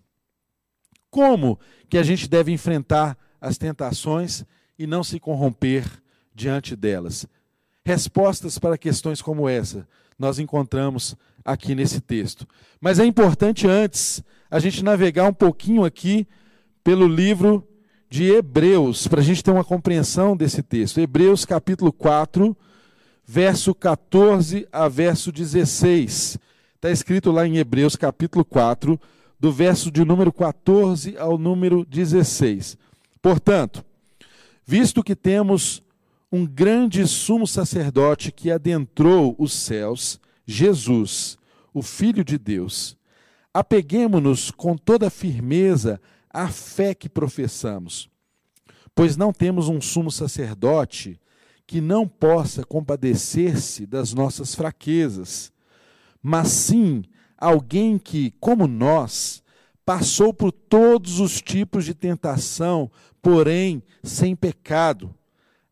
Como 1.10 1.58
que 1.88 1.96
a 1.96 2.02
gente 2.02 2.28
deve 2.28 2.52
enfrentar 2.52 3.16
as 3.40 3.56
tentações 3.56 4.44
e 4.78 4.86
não 4.86 5.02
se 5.02 5.18
corromper 5.18 5.86
diante 6.34 6.76
delas? 6.76 7.26
Respostas 7.82 8.58
para 8.58 8.76
questões 8.76 9.22
como 9.22 9.48
essa 9.48 9.88
nós 10.18 10.38
encontramos 10.38 11.16
aqui 11.42 11.74
nesse 11.74 12.02
texto. 12.02 12.46
Mas 12.78 12.98
é 12.98 13.06
importante 13.06 13.66
antes 13.66 14.22
a 14.50 14.58
gente 14.58 14.84
navegar 14.84 15.24
um 15.24 15.32
pouquinho 15.32 15.86
aqui 15.86 16.28
pelo 16.84 17.08
livro 17.08 17.66
de 18.10 18.24
Hebreus, 18.24 19.08
para 19.08 19.22
a 19.22 19.24
gente 19.24 19.42
ter 19.42 19.52
uma 19.52 19.64
compreensão 19.64 20.36
desse 20.36 20.62
texto. 20.62 21.00
Hebreus 21.00 21.46
capítulo 21.46 21.90
4, 21.90 22.54
verso 23.32 23.72
14 23.72 24.66
a 24.72 24.88
verso 24.88 25.30
16. 25.30 26.36
Está 26.74 26.90
escrito 26.90 27.30
lá 27.30 27.46
em 27.46 27.58
Hebreus 27.58 27.94
capítulo 27.94 28.44
4, 28.44 29.00
do 29.38 29.52
verso 29.52 29.88
de 29.88 30.04
número 30.04 30.32
14 30.32 31.16
ao 31.16 31.38
número 31.38 31.84
16. 31.84 32.76
Portanto, 33.22 33.84
visto 34.66 35.00
que 35.04 35.14
temos 35.14 35.80
um 36.32 36.44
grande 36.44 37.06
sumo 37.06 37.46
sacerdote 37.46 38.32
que 38.32 38.50
adentrou 38.50 39.36
os 39.38 39.52
céus, 39.52 40.18
Jesus, 40.44 41.38
o 41.72 41.82
Filho 41.82 42.24
de 42.24 42.36
Deus, 42.36 42.96
apeguemo-nos 43.54 44.50
com 44.50 44.76
toda 44.76 45.08
firmeza 45.08 46.00
à 46.28 46.48
fé 46.48 46.94
que 46.94 47.08
professamos, 47.08 48.10
pois 48.92 49.16
não 49.16 49.32
temos 49.32 49.68
um 49.68 49.80
sumo 49.80 50.10
sacerdote 50.10 51.20
que 51.70 51.80
não 51.80 52.04
possa 52.04 52.64
compadecer-se 52.64 53.86
das 53.86 54.12
nossas 54.12 54.56
fraquezas, 54.56 55.52
mas 56.20 56.48
sim 56.48 57.04
alguém 57.38 57.96
que, 57.96 58.34
como 58.40 58.66
nós, 58.66 59.40
passou 59.86 60.34
por 60.34 60.50
todos 60.50 61.20
os 61.20 61.40
tipos 61.40 61.84
de 61.84 61.94
tentação, 61.94 62.90
porém 63.22 63.84
sem 64.02 64.34
pecado. 64.34 65.14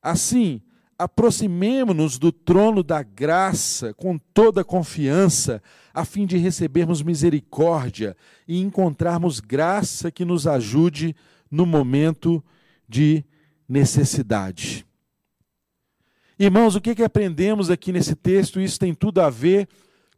Assim, 0.00 0.62
aproximemo-nos 0.96 2.16
do 2.16 2.30
trono 2.30 2.84
da 2.84 3.02
graça 3.02 3.92
com 3.92 4.16
toda 4.32 4.62
confiança, 4.62 5.60
a 5.92 6.04
fim 6.04 6.26
de 6.26 6.36
recebermos 6.36 7.02
misericórdia 7.02 8.16
e 8.46 8.60
encontrarmos 8.60 9.40
graça 9.40 10.12
que 10.12 10.24
nos 10.24 10.46
ajude 10.46 11.16
no 11.50 11.66
momento 11.66 12.40
de 12.88 13.24
necessidade. 13.68 14.86
Irmãos, 16.38 16.76
o 16.76 16.80
que, 16.80 16.94
que 16.94 17.02
aprendemos 17.02 17.68
aqui 17.68 17.90
nesse 17.90 18.14
texto? 18.14 18.60
Isso 18.60 18.78
tem 18.78 18.94
tudo 18.94 19.20
a 19.20 19.28
ver 19.28 19.68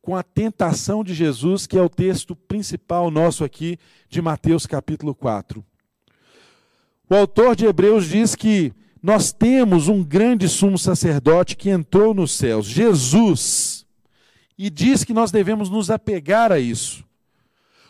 com 0.03 0.15
a 0.15 0.23
tentação 0.23 1.03
de 1.03 1.15
Jesus, 1.15 1.67
que 1.67 1.79
é 1.79 1.83
o 1.83 1.89
texto 1.89 2.37
principal 2.37 3.11
nosso 3.11 3.43
aqui 3.43 3.79
de 4.07 4.21
Mateus 4.21 4.67
capítulo 4.67 5.15
4. 5.15 5.65
O 7.09 7.15
autor 7.15 7.57
de 7.57 7.65
Hebreus 7.65 8.07
diz 8.07 8.35
que 8.35 8.71
nós 9.03 9.33
temos 9.33 9.89
um 9.89 10.05
grande 10.05 10.47
sumo 10.47 10.79
sacerdote 10.79 11.57
que 11.57 11.71
entrou 11.71 12.13
nos 12.13 12.33
céus, 12.33 12.67
Jesus, 12.67 13.87
e 14.59 14.69
diz 14.69 15.05
que 15.05 15.15
nós 15.15 15.31
devemos 15.31 15.71
nos 15.71 15.91
apegar 15.91 16.53
a 16.53 16.59
isso. 16.59 17.03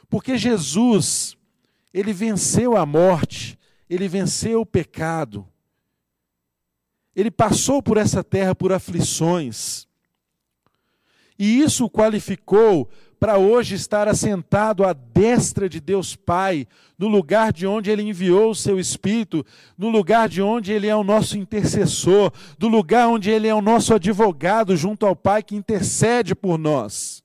Porque 0.09 0.39
Jesus, 0.39 1.37
ele 1.93 2.13
venceu 2.13 2.77
a 2.77 2.87
morte, 2.87 3.59
ele 3.89 4.07
venceu 4.07 4.61
o 4.61 4.67
pecado. 4.67 5.45
Ele 7.15 7.31
passou 7.31 7.83
por 7.83 7.97
essa 7.97 8.23
terra 8.23 8.55
por 8.55 8.73
aflições. 8.73 9.87
E 11.39 11.61
isso 11.61 11.87
o 11.87 11.91
qualificou 11.91 12.89
para 13.19 13.37
hoje 13.37 13.75
estar 13.75 14.09
assentado 14.09 14.83
à 14.85 14.95
destra 14.95 15.69
de 15.69 15.79
Deus 15.79 16.17
Pai, 16.17 16.67
no 16.99 17.07
lugar 17.07 17.53
de 17.53 17.67
onde 17.67 17.91
Ele 17.91 18.03
enviou 18.03 18.51
o 18.51 18.55
seu 18.55 18.81
Espírito, 18.81 19.45
no 19.77 19.91
lugar 19.91 20.27
de 20.27 20.41
onde 20.41 20.73
Ele 20.73 20.87
é 20.87 20.97
o 20.97 21.05
nosso 21.05 21.37
intercessor, 21.37 22.33
do 22.59 22.67
lugar 22.67 23.09
onde 23.09 23.31
Ele 23.31 23.47
é 23.47 23.55
o 23.55 23.61
nosso 23.61 23.95
advogado 23.95 24.75
junto 24.75 25.05
ao 25.05 25.15
Pai 25.15 25.43
que 25.43 25.55
intercede 25.55 26.35
por 26.35 26.59
nós. 26.59 27.23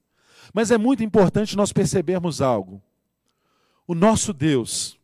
Mas 0.53 0.69
é 0.69 0.77
muito 0.77 1.01
importante 1.01 1.55
nós 1.55 1.71
percebermos 1.71 2.41
algo. 2.41 2.81
O 3.87 3.95
nosso 3.95 4.33
Deus 4.33 4.97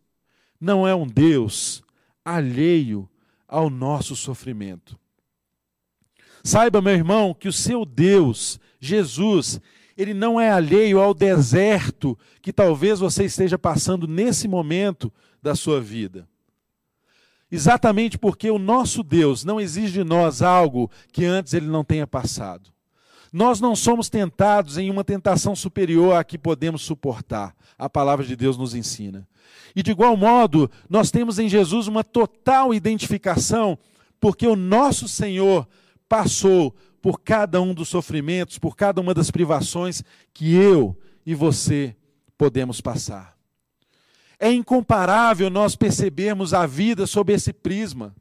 não 0.59 0.85
é 0.87 0.93
um 0.93 1.07
Deus 1.07 1.81
alheio 2.23 3.09
ao 3.51 3.69
nosso 3.69 4.15
sofrimento. 4.15 4.97
Saiba, 6.41 6.81
meu 6.81 6.93
irmão, 6.93 7.33
que 7.33 7.49
o 7.49 7.53
seu 7.53 7.85
Deus 7.85 8.59
Jesus, 8.79 9.61
ele 9.95 10.13
não 10.13 10.41
é 10.41 10.49
alheio 10.49 10.99
ao 10.99 11.13
deserto 11.13 12.17
que 12.41 12.51
talvez 12.51 12.99
você 12.99 13.25
esteja 13.25 13.59
passando 13.59 14.07
nesse 14.07 14.47
momento 14.47 15.13
da 15.43 15.53
sua 15.53 15.79
vida. 15.79 16.27
Exatamente 17.51 18.17
porque 18.17 18.49
o 18.49 18.57
nosso 18.57 19.03
Deus 19.03 19.43
não 19.43 19.59
exige 19.59 19.91
de 19.91 20.03
nós 20.03 20.41
algo 20.41 20.89
que 21.11 21.25
antes 21.25 21.53
ele 21.53 21.67
não 21.67 21.83
tenha 21.83 22.07
passado. 22.07 22.71
Nós 23.31 23.61
não 23.61 23.75
somos 23.75 24.09
tentados 24.09 24.77
em 24.77 24.89
uma 24.89 25.03
tentação 25.03 25.55
superior 25.55 26.15
à 26.15 26.23
que 26.23 26.37
podemos 26.37 26.81
suportar. 26.81 27.55
A 27.77 27.89
palavra 27.89 28.25
de 28.25 28.35
Deus 28.35 28.57
nos 28.57 28.75
ensina. 28.75 29.27
E 29.75 29.81
de 29.81 29.91
igual 29.91 30.17
modo, 30.17 30.69
nós 30.89 31.11
temos 31.11 31.39
em 31.39 31.47
Jesus 31.47 31.87
uma 31.87 32.03
total 32.03 32.73
identificação, 32.73 33.77
porque 34.19 34.45
o 34.45 34.55
nosso 34.55 35.07
Senhor 35.07 35.67
passou 36.09 36.75
por 37.01 37.21
cada 37.21 37.61
um 37.61 37.73
dos 37.73 37.87
sofrimentos, 37.87 38.59
por 38.59 38.75
cada 38.75 38.99
uma 38.99 39.13
das 39.13 39.31
privações 39.31 40.03
que 40.33 40.53
eu 40.53 40.97
e 41.25 41.33
você 41.33 41.95
podemos 42.37 42.81
passar. 42.81 43.35
É 44.37 44.51
incomparável 44.51 45.49
nós 45.49 45.75
percebermos 45.75 46.53
a 46.53 46.65
vida 46.65 47.07
sob 47.07 47.31
esse 47.31 47.53
prisma. 47.53 48.13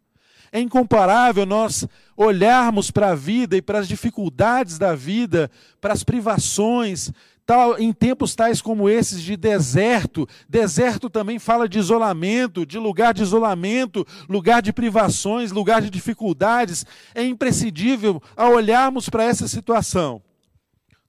É 0.52 0.60
incomparável 0.60 1.46
nós 1.46 1.86
olharmos 2.16 2.90
para 2.90 3.10
a 3.10 3.14
vida 3.14 3.56
e 3.56 3.62
para 3.62 3.78
as 3.78 3.88
dificuldades 3.88 4.78
da 4.78 4.94
vida, 4.94 5.50
para 5.80 5.92
as 5.92 6.02
privações, 6.02 7.12
tal, 7.46 7.78
em 7.78 7.92
tempos 7.92 8.34
tais 8.36 8.62
como 8.62 8.88
esses 8.88 9.22
de 9.22 9.36
deserto. 9.36 10.28
Deserto 10.48 11.10
também 11.10 11.38
fala 11.38 11.68
de 11.68 11.78
isolamento, 11.78 12.64
de 12.64 12.78
lugar 12.78 13.12
de 13.12 13.22
isolamento, 13.22 14.06
lugar 14.28 14.62
de 14.62 14.72
privações, 14.72 15.50
lugar 15.50 15.82
de 15.82 15.90
dificuldades. 15.90 16.86
É 17.12 17.24
imprescindível, 17.24 18.22
ao 18.36 18.52
olharmos 18.52 19.08
para 19.08 19.24
essa 19.24 19.48
situação, 19.48 20.22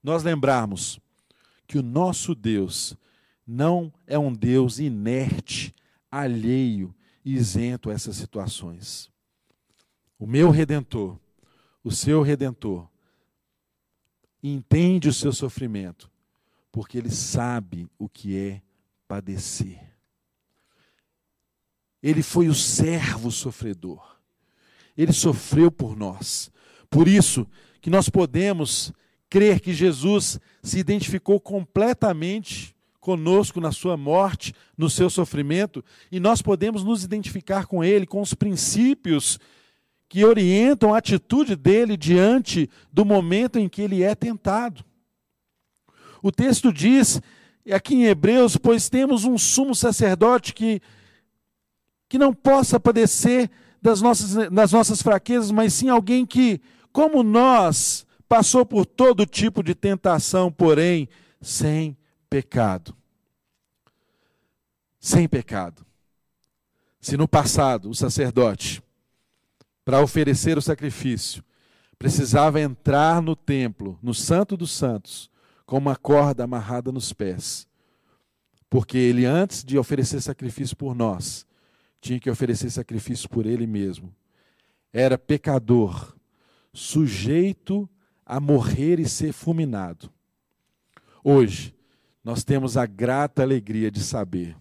nós 0.03 0.23
lembrarmos 0.23 0.99
que 1.67 1.77
o 1.77 1.83
nosso 1.83 2.33
Deus 2.33 2.97
não 3.45 3.93
é 4.07 4.17
um 4.17 4.33
Deus 4.33 4.79
inerte, 4.79 5.75
alheio, 6.11 6.93
isento 7.23 7.91
a 7.91 7.93
essas 7.93 8.15
situações. 8.15 9.10
O 10.21 10.27
meu 10.27 10.51
redentor, 10.51 11.17
o 11.83 11.89
seu 11.89 12.21
redentor, 12.21 12.87
entende 14.43 15.09
o 15.09 15.13
seu 15.13 15.33
sofrimento 15.33 16.11
porque 16.71 16.95
ele 16.99 17.09
sabe 17.09 17.89
o 17.97 18.07
que 18.07 18.37
é 18.37 18.61
padecer. 19.07 19.81
Ele 22.03 22.21
foi 22.21 22.49
o 22.49 22.53
servo 22.53 23.31
sofredor. 23.31 24.19
Ele 24.95 25.11
sofreu 25.11 25.71
por 25.71 25.97
nós. 25.97 26.51
Por 26.87 27.07
isso 27.07 27.47
que 27.81 27.89
nós 27.89 28.07
podemos 28.07 28.93
crer 29.27 29.59
que 29.59 29.73
Jesus 29.73 30.39
se 30.61 30.77
identificou 30.77 31.39
completamente 31.39 32.75
conosco 32.99 33.59
na 33.59 33.71
sua 33.71 33.97
morte, 33.97 34.53
no 34.77 34.87
seu 34.87 35.09
sofrimento, 35.09 35.83
e 36.11 36.19
nós 36.19 36.43
podemos 36.43 36.83
nos 36.83 37.03
identificar 37.03 37.65
com 37.65 37.83
ele, 37.83 38.05
com 38.05 38.21
os 38.21 38.35
princípios 38.35 39.39
que 40.11 40.25
orientam 40.25 40.93
a 40.93 40.97
atitude 40.97 41.55
dele 41.55 41.95
diante 41.95 42.69
do 42.91 43.05
momento 43.05 43.57
em 43.57 43.69
que 43.69 43.81
ele 43.81 44.03
é 44.03 44.13
tentado. 44.13 44.83
O 46.21 46.33
texto 46.33 46.73
diz, 46.73 47.21
aqui 47.73 47.95
em 47.95 48.03
Hebreus, 48.03 48.57
pois 48.57 48.89
temos 48.89 49.23
um 49.23 49.37
sumo 49.37 49.73
sacerdote 49.73 50.53
que, 50.53 50.81
que 52.09 52.17
não 52.17 52.33
possa 52.33 52.77
padecer 52.77 53.49
das 53.81 54.01
nossas, 54.01 54.51
das 54.51 54.73
nossas 54.73 55.01
fraquezas, 55.01 55.49
mas 55.49 55.73
sim 55.73 55.87
alguém 55.87 56.25
que, 56.25 56.59
como 56.91 57.23
nós, 57.23 58.05
passou 58.27 58.65
por 58.65 58.85
todo 58.85 59.25
tipo 59.25 59.63
de 59.63 59.73
tentação, 59.73 60.51
porém 60.51 61.07
sem 61.39 61.97
pecado. 62.29 62.93
Sem 64.99 65.25
pecado. 65.25 65.85
Se 66.99 67.15
no 67.15 67.29
passado 67.29 67.89
o 67.89 67.95
sacerdote, 67.95 68.83
para 69.91 70.01
oferecer 70.01 70.57
o 70.57 70.61
sacrifício, 70.61 71.43
precisava 71.99 72.61
entrar 72.61 73.21
no 73.21 73.35
templo, 73.35 73.99
no 74.01 74.13
Santo 74.13 74.55
dos 74.55 74.71
Santos, 74.71 75.29
com 75.65 75.77
uma 75.77 75.97
corda 75.97 76.45
amarrada 76.45 76.93
nos 76.93 77.11
pés, 77.11 77.67
porque 78.69 78.97
ele, 78.97 79.25
antes 79.25 79.65
de 79.65 79.77
oferecer 79.77 80.21
sacrifício 80.21 80.77
por 80.77 80.95
nós, 80.95 81.45
tinha 81.99 82.21
que 82.21 82.29
oferecer 82.29 82.69
sacrifício 82.69 83.27
por 83.27 83.45
ele 83.45 83.67
mesmo. 83.67 84.15
Era 84.93 85.17
pecador, 85.17 86.15
sujeito 86.71 87.89
a 88.25 88.39
morrer 88.39 88.97
e 88.97 89.09
ser 89.09 89.33
fulminado. 89.33 90.09
Hoje, 91.21 91.75
nós 92.23 92.45
temos 92.45 92.77
a 92.77 92.85
grata 92.85 93.41
alegria 93.41 93.91
de 93.91 94.01
saber 94.01 94.55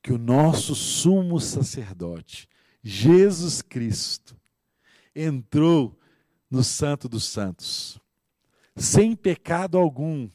que 0.00 0.12
o 0.12 0.18
nosso 0.18 0.72
sumo 0.72 1.40
sacerdote, 1.40 2.48
Jesus 2.80 3.60
Cristo, 3.60 4.40
entrou 5.14 5.98
no 6.50 6.62
Santo 6.62 7.08
dos 7.08 7.24
Santos, 7.24 7.98
sem 8.76 9.14
pecado 9.14 9.78
algum, 9.78 10.28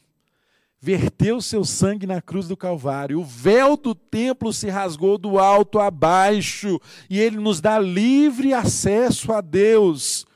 verteu 0.80 1.40
seu 1.40 1.64
sangue 1.64 2.06
na 2.06 2.20
cruz 2.22 2.46
do 2.48 2.56
Calvário, 2.56 3.20
o 3.20 3.24
véu 3.24 3.76
do 3.76 3.94
templo 3.94 4.52
se 4.52 4.68
rasgou 4.68 5.18
do 5.18 5.38
alto 5.38 5.78
a 5.78 5.90
baixo, 5.90 6.80
e 7.10 7.18
ele 7.18 7.38
nos 7.38 7.60
dá 7.60 7.78
livre 7.78 8.52
acesso 8.52 9.32
a 9.32 9.40
Deus, 9.40 10.26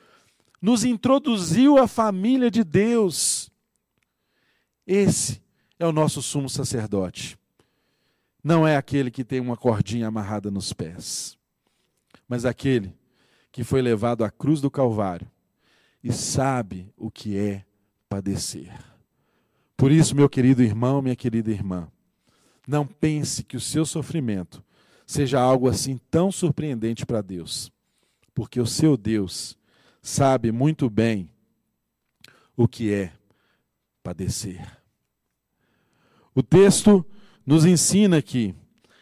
nos 0.60 0.84
introduziu 0.84 1.78
à 1.78 1.86
família 1.86 2.50
de 2.50 2.64
Deus. 2.64 3.50
Esse 4.86 5.40
é 5.78 5.86
o 5.86 5.92
nosso 5.92 6.22
sumo 6.22 6.48
sacerdote. 6.48 7.38
Não 8.42 8.66
é 8.66 8.76
aquele 8.76 9.10
que 9.10 9.24
tem 9.24 9.38
uma 9.38 9.56
cordinha 9.56 10.08
amarrada 10.08 10.50
nos 10.50 10.72
pés, 10.72 11.38
mas 12.28 12.44
aquele 12.44 12.94
que 13.52 13.62
foi 13.62 13.82
levado 13.82 14.24
à 14.24 14.30
cruz 14.30 14.60
do 14.60 14.70
Calvário 14.70 15.30
e 16.02 16.10
sabe 16.10 16.90
o 16.96 17.10
que 17.10 17.36
é 17.36 17.64
padecer. 18.08 18.72
Por 19.76 19.92
isso, 19.92 20.16
meu 20.16 20.28
querido 20.28 20.62
irmão, 20.62 21.02
minha 21.02 21.14
querida 21.14 21.50
irmã, 21.50 21.88
não 22.66 22.86
pense 22.86 23.44
que 23.44 23.56
o 23.56 23.60
seu 23.60 23.84
sofrimento 23.84 24.64
seja 25.06 25.38
algo 25.38 25.68
assim 25.68 26.00
tão 26.10 26.32
surpreendente 26.32 27.04
para 27.04 27.20
Deus, 27.20 27.70
porque 28.34 28.58
o 28.58 28.66
seu 28.66 28.96
Deus 28.96 29.58
sabe 30.00 30.50
muito 30.50 30.88
bem 30.88 31.28
o 32.56 32.66
que 32.66 32.92
é 32.92 33.12
padecer. 34.02 34.78
O 36.34 36.42
texto 36.42 37.04
nos 37.44 37.64
ensina 37.66 38.18
aqui 38.18 38.54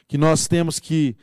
que 0.08 0.18
nós 0.18 0.48
temos 0.48 0.80
que 0.80 1.16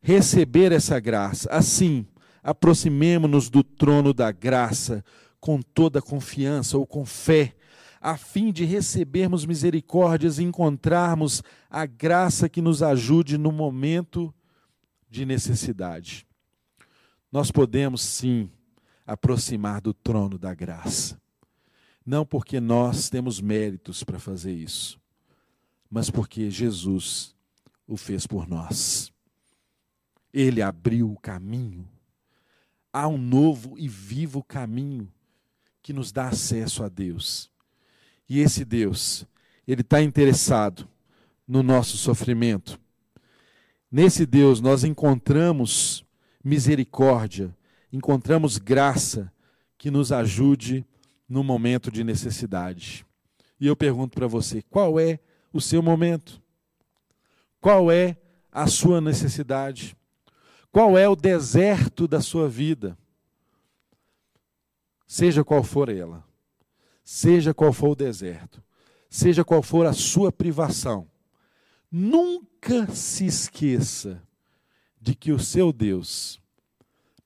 receber 0.00 0.72
essa 0.72 0.98
graça. 0.98 1.48
Assim, 1.50 2.06
aproximemo-nos 2.46 3.50
do 3.50 3.64
trono 3.64 4.14
da 4.14 4.30
graça 4.30 5.04
com 5.40 5.60
toda 5.60 6.00
confiança 6.00 6.78
ou 6.78 6.86
com 6.86 7.04
fé, 7.04 7.56
a 8.00 8.16
fim 8.16 8.52
de 8.52 8.64
recebermos 8.64 9.44
misericórdias 9.44 10.38
e 10.38 10.44
encontrarmos 10.44 11.42
a 11.68 11.84
graça 11.84 12.48
que 12.48 12.62
nos 12.62 12.84
ajude 12.84 13.36
no 13.36 13.50
momento 13.50 14.32
de 15.10 15.26
necessidade. 15.26 16.24
Nós 17.32 17.50
podemos 17.50 18.00
sim 18.00 18.48
aproximar 19.04 19.80
do 19.80 19.92
trono 19.92 20.38
da 20.38 20.54
graça. 20.54 21.20
Não 22.04 22.24
porque 22.24 22.60
nós 22.60 23.10
temos 23.10 23.40
méritos 23.40 24.04
para 24.04 24.20
fazer 24.20 24.52
isso, 24.52 25.00
mas 25.90 26.10
porque 26.10 26.48
Jesus 26.48 27.34
o 27.88 27.96
fez 27.96 28.24
por 28.24 28.46
nós. 28.46 29.12
Ele 30.32 30.62
abriu 30.62 31.10
o 31.10 31.18
caminho 31.18 31.88
há 32.96 33.06
um 33.06 33.18
novo 33.18 33.78
e 33.78 33.86
vivo 33.86 34.42
caminho 34.42 35.12
que 35.82 35.92
nos 35.92 36.10
dá 36.10 36.28
acesso 36.28 36.82
a 36.82 36.88
Deus. 36.88 37.50
E 38.26 38.40
esse 38.40 38.64
Deus, 38.64 39.26
Ele 39.68 39.82
está 39.82 40.02
interessado 40.02 40.88
no 41.46 41.62
nosso 41.62 41.98
sofrimento. 41.98 42.80
Nesse 43.92 44.24
Deus 44.24 44.62
nós 44.62 44.82
encontramos 44.82 46.06
misericórdia, 46.42 47.54
encontramos 47.92 48.56
graça 48.56 49.30
que 49.76 49.90
nos 49.90 50.10
ajude 50.10 50.82
no 51.28 51.44
momento 51.44 51.90
de 51.90 52.02
necessidade. 52.02 53.04
E 53.60 53.66
eu 53.66 53.76
pergunto 53.76 54.14
para 54.14 54.26
você: 54.26 54.62
qual 54.70 54.98
é 54.98 55.18
o 55.52 55.60
seu 55.60 55.82
momento? 55.82 56.40
Qual 57.60 57.92
é 57.92 58.16
a 58.50 58.66
sua 58.66 59.02
necessidade? 59.02 59.94
Qual 60.76 60.98
é 60.98 61.08
o 61.08 61.16
deserto 61.16 62.06
da 62.06 62.20
sua 62.20 62.50
vida? 62.50 62.98
Seja 65.06 65.42
qual 65.42 65.64
for 65.64 65.88
ela, 65.88 66.22
seja 67.02 67.54
qual 67.54 67.72
for 67.72 67.92
o 67.92 67.94
deserto, 67.94 68.62
seja 69.08 69.42
qual 69.42 69.62
for 69.62 69.86
a 69.86 69.94
sua 69.94 70.30
privação, 70.30 71.08
nunca 71.90 72.94
se 72.94 73.24
esqueça 73.24 74.22
de 75.00 75.14
que 75.14 75.32
o 75.32 75.38
seu 75.38 75.72
Deus 75.72 76.38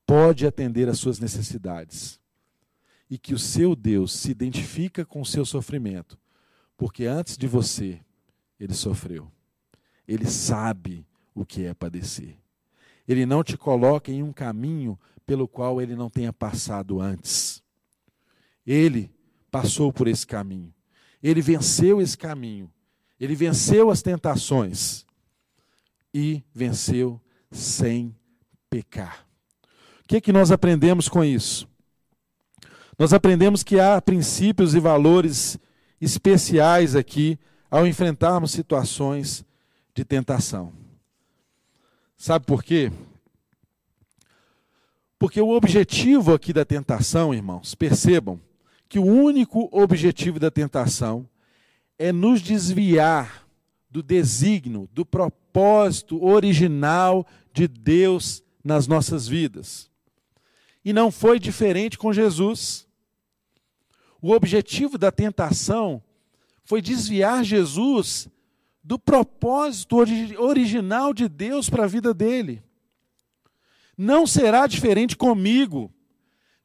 pode 0.06 0.46
atender 0.46 0.88
às 0.88 1.00
suas 1.00 1.18
necessidades 1.18 2.20
e 3.10 3.18
que 3.18 3.34
o 3.34 3.38
seu 3.38 3.74
Deus 3.74 4.12
se 4.12 4.30
identifica 4.30 5.04
com 5.04 5.22
o 5.22 5.26
seu 5.26 5.44
sofrimento, 5.44 6.16
porque 6.76 7.04
antes 7.04 7.36
de 7.36 7.48
você, 7.48 8.00
ele 8.60 8.74
sofreu. 8.74 9.28
Ele 10.06 10.26
sabe 10.26 11.04
o 11.34 11.44
que 11.44 11.64
é 11.64 11.74
padecer. 11.74 12.38
Ele 13.10 13.26
não 13.26 13.42
te 13.42 13.56
coloca 13.56 14.12
em 14.12 14.22
um 14.22 14.32
caminho 14.32 14.96
pelo 15.26 15.48
qual 15.48 15.82
ele 15.82 15.96
não 15.96 16.08
tenha 16.08 16.32
passado 16.32 17.00
antes. 17.00 17.60
Ele 18.64 19.10
passou 19.50 19.92
por 19.92 20.06
esse 20.06 20.24
caminho. 20.24 20.72
Ele 21.20 21.42
venceu 21.42 22.00
esse 22.00 22.16
caminho. 22.16 22.70
Ele 23.18 23.34
venceu 23.34 23.90
as 23.90 24.00
tentações 24.00 25.04
e 26.14 26.44
venceu 26.54 27.20
sem 27.50 28.14
pecar. 28.70 29.26
O 30.04 30.06
que, 30.06 30.18
é 30.18 30.20
que 30.20 30.32
nós 30.32 30.52
aprendemos 30.52 31.08
com 31.08 31.24
isso? 31.24 31.68
Nós 32.96 33.12
aprendemos 33.12 33.64
que 33.64 33.80
há 33.80 34.00
princípios 34.00 34.72
e 34.72 34.78
valores 34.78 35.58
especiais 36.00 36.94
aqui 36.94 37.36
ao 37.68 37.88
enfrentarmos 37.88 38.52
situações 38.52 39.44
de 39.96 40.04
tentação. 40.04 40.79
Sabe 42.20 42.44
por 42.44 42.62
quê? 42.62 42.92
Porque 45.18 45.40
o 45.40 45.56
objetivo 45.56 46.34
aqui 46.34 46.52
da 46.52 46.66
tentação, 46.66 47.32
irmãos, 47.32 47.74
percebam 47.74 48.38
que 48.90 48.98
o 48.98 49.04
único 49.06 49.70
objetivo 49.72 50.38
da 50.38 50.50
tentação 50.50 51.26
é 51.98 52.12
nos 52.12 52.42
desviar 52.42 53.48
do 53.88 54.02
desígnio, 54.02 54.86
do 54.92 55.06
propósito 55.06 56.22
original 56.22 57.26
de 57.54 57.66
Deus 57.66 58.44
nas 58.62 58.86
nossas 58.86 59.26
vidas. 59.26 59.90
E 60.84 60.92
não 60.92 61.10
foi 61.10 61.38
diferente 61.38 61.96
com 61.96 62.12
Jesus. 62.12 62.86
O 64.20 64.32
objetivo 64.32 64.98
da 64.98 65.10
tentação 65.10 66.02
foi 66.64 66.82
desviar 66.82 67.42
Jesus 67.42 68.28
do 68.82 68.98
propósito 68.98 69.96
original 70.38 71.12
de 71.12 71.28
Deus 71.28 71.68
para 71.68 71.84
a 71.84 71.88
vida 71.88 72.14
dele. 72.14 72.62
Não 73.96 74.26
será 74.26 74.66
diferente 74.66 75.16
comigo, 75.16 75.92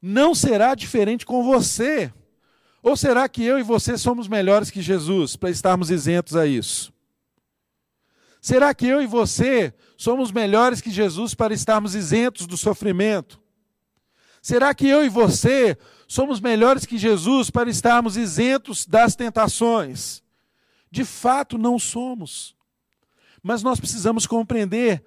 não 0.01 0.33
será 0.33 0.75
diferente 0.75 1.25
com 1.25 1.43
você. 1.43 2.13
Ou 2.81 2.95
será 2.95 3.27
que 3.27 3.43
eu 3.43 3.59
e 3.59 3.63
você 3.63 3.97
somos 3.97 4.27
melhores 4.27 4.69
que 4.69 4.81
Jesus 4.81 5.35
para 5.35 5.49
estarmos 5.49 5.89
isentos 5.89 6.35
a 6.35 6.45
isso? 6.45 6.93
Será 8.39 8.73
que 8.75 8.85
eu 8.85 9.01
e 9.01 9.07
você 9.07 9.73
somos 9.97 10.31
melhores 10.31 10.79
que 10.79 10.91
Jesus 10.91 11.33
para 11.33 11.53
estarmos 11.53 11.95
isentos 11.95 12.45
do 12.45 12.55
sofrimento? 12.55 13.41
Será 14.39 14.75
que 14.75 14.87
eu 14.87 15.03
e 15.03 15.09
você 15.09 15.75
somos 16.07 16.39
melhores 16.39 16.85
que 16.85 16.99
Jesus 16.99 17.49
para 17.49 17.67
estarmos 17.67 18.15
isentos 18.15 18.85
das 18.85 19.15
tentações? 19.15 20.21
De 20.91 21.03
fato, 21.03 21.57
não 21.57 21.77
somos. 21.77 22.55
Mas 23.41 23.61
nós 23.61 23.79
precisamos 23.79 24.25
compreender 24.25 25.03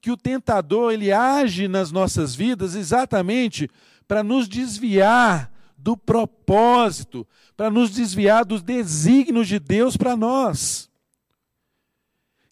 que 0.00 0.10
o 0.10 0.16
tentador 0.16 0.92
ele 0.92 1.12
age 1.12 1.68
nas 1.68 1.92
nossas 1.92 2.34
vidas 2.34 2.74
exatamente 2.74 3.68
para 4.08 4.22
nos 4.22 4.48
desviar 4.48 5.52
do 5.76 5.96
propósito, 5.96 7.26
para 7.56 7.70
nos 7.70 7.90
desviar 7.90 8.44
dos 8.44 8.62
desígnios 8.62 9.48
de 9.48 9.58
Deus 9.58 9.96
para 9.96 10.16
nós. 10.16 10.90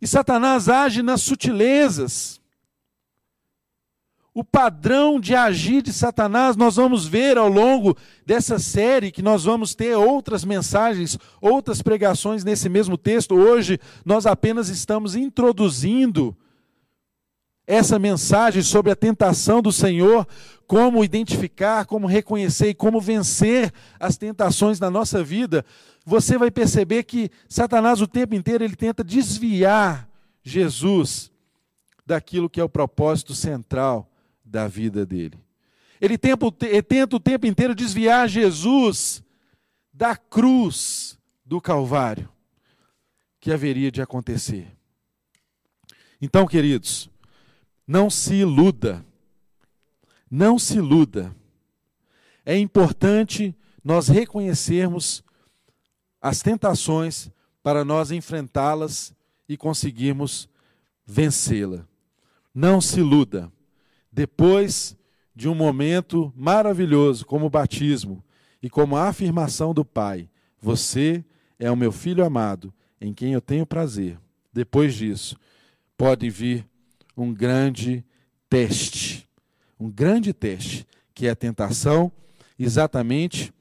E 0.01 0.07
Satanás 0.07 0.69
age 0.69 1.03
nas 1.03 1.23
sutilezas 1.23 2.41
o 4.35 4.45
padrão 4.45 5.19
de 5.19 5.35
agir 5.35 5.83
de 5.83 5.93
Satanás, 5.93 6.55
nós 6.57 6.77
vamos 6.77 7.07
ver 7.07 7.37
ao 7.37 7.49
longo 7.49 7.97
dessa 8.25 8.59
série, 8.59 9.11
que 9.11 9.23
nós 9.23 9.45
vamos 9.45 9.75
ter 9.75 9.97
outras 9.97 10.45
mensagens, 10.45 11.19
outras 11.41 11.83
pregações 11.83 12.45
nesse 12.45 12.69
mesmo 12.69 12.97
texto. 12.97 13.35
Hoje, 13.35 13.81
nós 14.05 14.27
apenas 14.27 14.69
estamos 14.69 15.17
introduzindo 15.17 16.37
essa 17.67 17.99
mensagem 17.99 18.63
sobre 18.63 18.93
a 18.93 18.97
tentação 18.97 19.61
do 19.61 19.73
Senhor, 19.73 20.27
como 20.67 21.05
identificar, 21.05 21.85
como 21.85 22.07
reconhecer 22.07 22.71
e 22.71 22.75
como 22.75 23.01
vencer 23.01 23.73
as 23.99 24.17
tentações 24.17 24.79
na 24.79 24.91
nossa 24.91 25.23
vida, 25.23 25.65
você 26.05 26.39
vai 26.39 26.51
perceber 26.51 27.03
que 27.03 27.31
Satanás 27.49 28.01
o 28.01 28.07
tempo 28.07 28.35
inteiro 28.35 28.65
ele 28.65 28.77
tenta 28.77 29.05
desviar 29.05 30.09
Jesus 30.43 31.31
daquilo 32.07 32.49
que 32.49 32.61
é 32.61 32.65
o 32.65 32.69
propósito 32.69 33.35
central 33.35 34.08
da 34.49 34.67
vida 34.67 35.05
dele. 35.05 35.39
Ele 36.01 36.17
tenta, 36.17 36.47
o 37.17 37.21
tempo 37.21 37.47
inteiro 37.47 37.75
desviar 37.75 38.29
Jesus 38.29 39.23
da 39.93 40.17
cruz 40.17 41.19
do 41.45 41.61
Calvário 41.61 42.29
que 43.41 43.53
haveria 43.53 43.91
de 43.91 44.01
acontecer. 44.01 44.77
Então, 46.21 46.47
queridos, 46.47 47.11
não 47.87 48.09
se 48.11 48.35
iluda. 48.35 49.05
Não 50.31 50.59
se 50.59 50.77
iluda. 50.77 51.35
É 52.45 52.57
importante 52.57 53.55
nós 53.83 54.09
reconhecermos 54.09 55.23
as 56.21 56.41
tentações 56.43 57.31
para 57.63 57.85
nós 57.85 58.11
enfrentá-las 58.11 59.15
e 59.49 59.57
conseguirmos 59.57 60.49
vencê-la. 61.07 61.87
Não 62.55 62.81
se 62.81 63.01
iluda. 63.01 63.51
Depois 64.19 64.97
de 65.33 65.49
um 65.49 65.55
momento 65.55 66.33
maravilhoso 66.35 67.25
como 67.25 67.47
o 67.47 67.51
batismo 67.51 68.21
e 68.61 68.69
como 68.69 68.97
a 68.97 69.07
afirmação 69.07 69.73
do 69.73 69.85
Pai, 69.85 70.29
você 70.61 71.25
é 71.57 71.71
o 71.71 71.77
meu 71.77 71.93
filho 71.93 72.25
amado, 72.25 72.75
em 73.01 73.15
quem 73.15 73.35
eu 73.35 73.41
tenho 73.41 73.65
prazer. 73.65 74.19
Depois 74.53 74.93
disso, 74.97 75.37
pode 75.97 76.29
vir 76.31 76.67
um 77.17 77.33
grande 77.33 78.05
teste. 78.51 79.29
Um 79.79 79.89
grande 79.89 80.33
teste, 80.33 80.85
que 81.15 81.29
é 81.29 81.31
a 81.31 81.37
tentação, 81.37 82.11
exatamente 82.59 83.55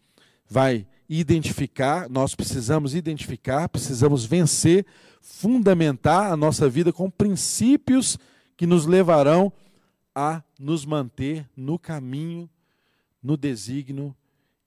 vai 0.49 0.87
identificar, 1.07 2.09
nós 2.09 2.33
precisamos 2.33 2.95
identificar, 2.95 3.69
precisamos 3.69 4.25
vencer, 4.25 4.87
fundamentar 5.21 6.31
a 6.31 6.35
nossa 6.35 6.67
vida 6.67 6.91
com 6.91 7.11
princípios 7.11 8.17
que 8.57 8.65
nos 8.65 8.87
levarão 8.87 9.53
a 10.19 10.43
nos 10.59 10.83
manter 10.83 11.47
no 11.55 11.77
caminho, 11.77 12.49
no 13.21 13.37
desígnio 13.37 14.15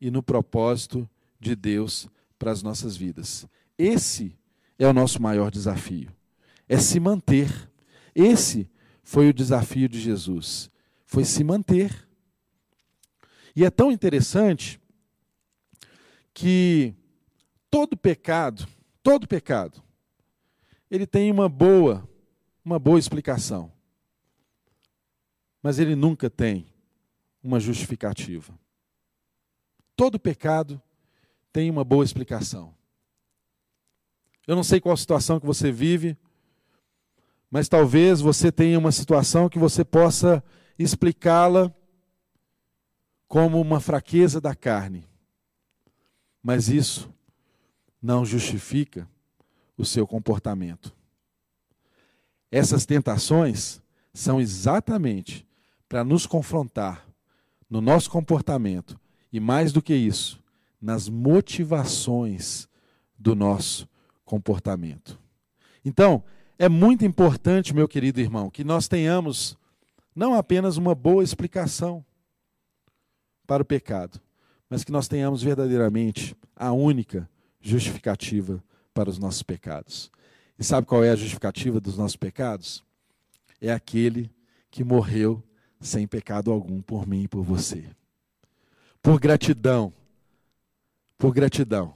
e 0.00 0.08
no 0.08 0.22
propósito 0.22 1.10
de 1.40 1.56
Deus 1.56 2.08
para 2.38 2.52
as 2.52 2.62
nossas 2.62 2.96
vidas. 2.96 3.48
Esse 3.76 4.38
é 4.78 4.86
o 4.86 4.92
nosso 4.92 5.20
maior 5.20 5.50
desafio. 5.50 6.08
É 6.68 6.78
se 6.78 7.00
manter. 7.00 7.68
Esse 8.14 8.70
foi 9.02 9.28
o 9.28 9.34
desafio 9.34 9.88
de 9.88 9.98
Jesus. 9.98 10.70
Foi 11.04 11.24
se 11.24 11.42
manter. 11.42 12.08
E 13.56 13.64
é 13.64 13.70
tão 13.70 13.90
interessante 13.90 14.80
que 16.32 16.94
todo 17.68 17.96
pecado, 17.96 18.68
todo 19.02 19.26
pecado, 19.26 19.82
ele 20.88 21.08
tem 21.08 21.28
uma 21.28 21.48
boa, 21.48 22.08
uma 22.64 22.78
boa 22.78 23.00
explicação. 23.00 23.72
Mas 25.62 25.78
ele 25.78 25.94
nunca 25.94 26.30
tem 26.30 26.66
uma 27.42 27.60
justificativa. 27.60 28.58
Todo 29.96 30.18
pecado 30.18 30.80
tem 31.52 31.70
uma 31.70 31.84
boa 31.84 32.04
explicação. 32.04 32.74
Eu 34.46 34.56
não 34.56 34.64
sei 34.64 34.80
qual 34.80 34.96
situação 34.96 35.38
que 35.38 35.46
você 35.46 35.70
vive, 35.70 36.16
mas 37.50 37.68
talvez 37.68 38.20
você 38.20 38.50
tenha 38.50 38.78
uma 38.78 38.92
situação 38.92 39.48
que 39.48 39.58
você 39.58 39.84
possa 39.84 40.42
explicá-la 40.78 41.72
como 43.28 43.60
uma 43.60 43.80
fraqueza 43.80 44.40
da 44.40 44.54
carne. 44.54 45.06
Mas 46.42 46.68
isso 46.68 47.12
não 48.00 48.24
justifica 48.24 49.08
o 49.76 49.84
seu 49.84 50.06
comportamento. 50.06 50.94
Essas 52.50 52.86
tentações 52.86 53.80
são 54.12 54.40
exatamente 54.40 55.46
para 55.90 56.04
nos 56.04 56.24
confrontar 56.24 57.04
no 57.68 57.80
nosso 57.80 58.08
comportamento 58.08 58.98
e, 59.32 59.40
mais 59.40 59.72
do 59.72 59.82
que 59.82 59.92
isso, 59.92 60.40
nas 60.80 61.08
motivações 61.08 62.68
do 63.18 63.34
nosso 63.34 63.88
comportamento. 64.24 65.18
Então, 65.84 66.22
é 66.56 66.68
muito 66.68 67.04
importante, 67.04 67.74
meu 67.74 67.88
querido 67.88 68.20
irmão, 68.20 68.48
que 68.48 68.62
nós 68.62 68.86
tenhamos 68.86 69.58
não 70.14 70.34
apenas 70.34 70.76
uma 70.76 70.94
boa 70.94 71.24
explicação 71.24 72.04
para 73.44 73.64
o 73.64 73.66
pecado, 73.66 74.20
mas 74.68 74.84
que 74.84 74.92
nós 74.92 75.08
tenhamos 75.08 75.42
verdadeiramente 75.42 76.36
a 76.54 76.70
única 76.70 77.28
justificativa 77.60 78.62
para 78.94 79.10
os 79.10 79.18
nossos 79.18 79.42
pecados. 79.42 80.08
E 80.56 80.62
sabe 80.62 80.86
qual 80.86 81.02
é 81.02 81.10
a 81.10 81.16
justificativa 81.16 81.80
dos 81.80 81.98
nossos 81.98 82.16
pecados? 82.16 82.84
É 83.60 83.72
aquele 83.72 84.30
que 84.70 84.84
morreu 84.84 85.42
sem 85.80 86.06
pecado 86.06 86.50
algum 86.52 86.82
por 86.82 87.06
mim 87.06 87.22
e 87.22 87.28
por 87.28 87.42
você. 87.42 87.84
Por 89.02 89.18
gratidão, 89.18 89.92
por 91.16 91.32
gratidão, 91.32 91.94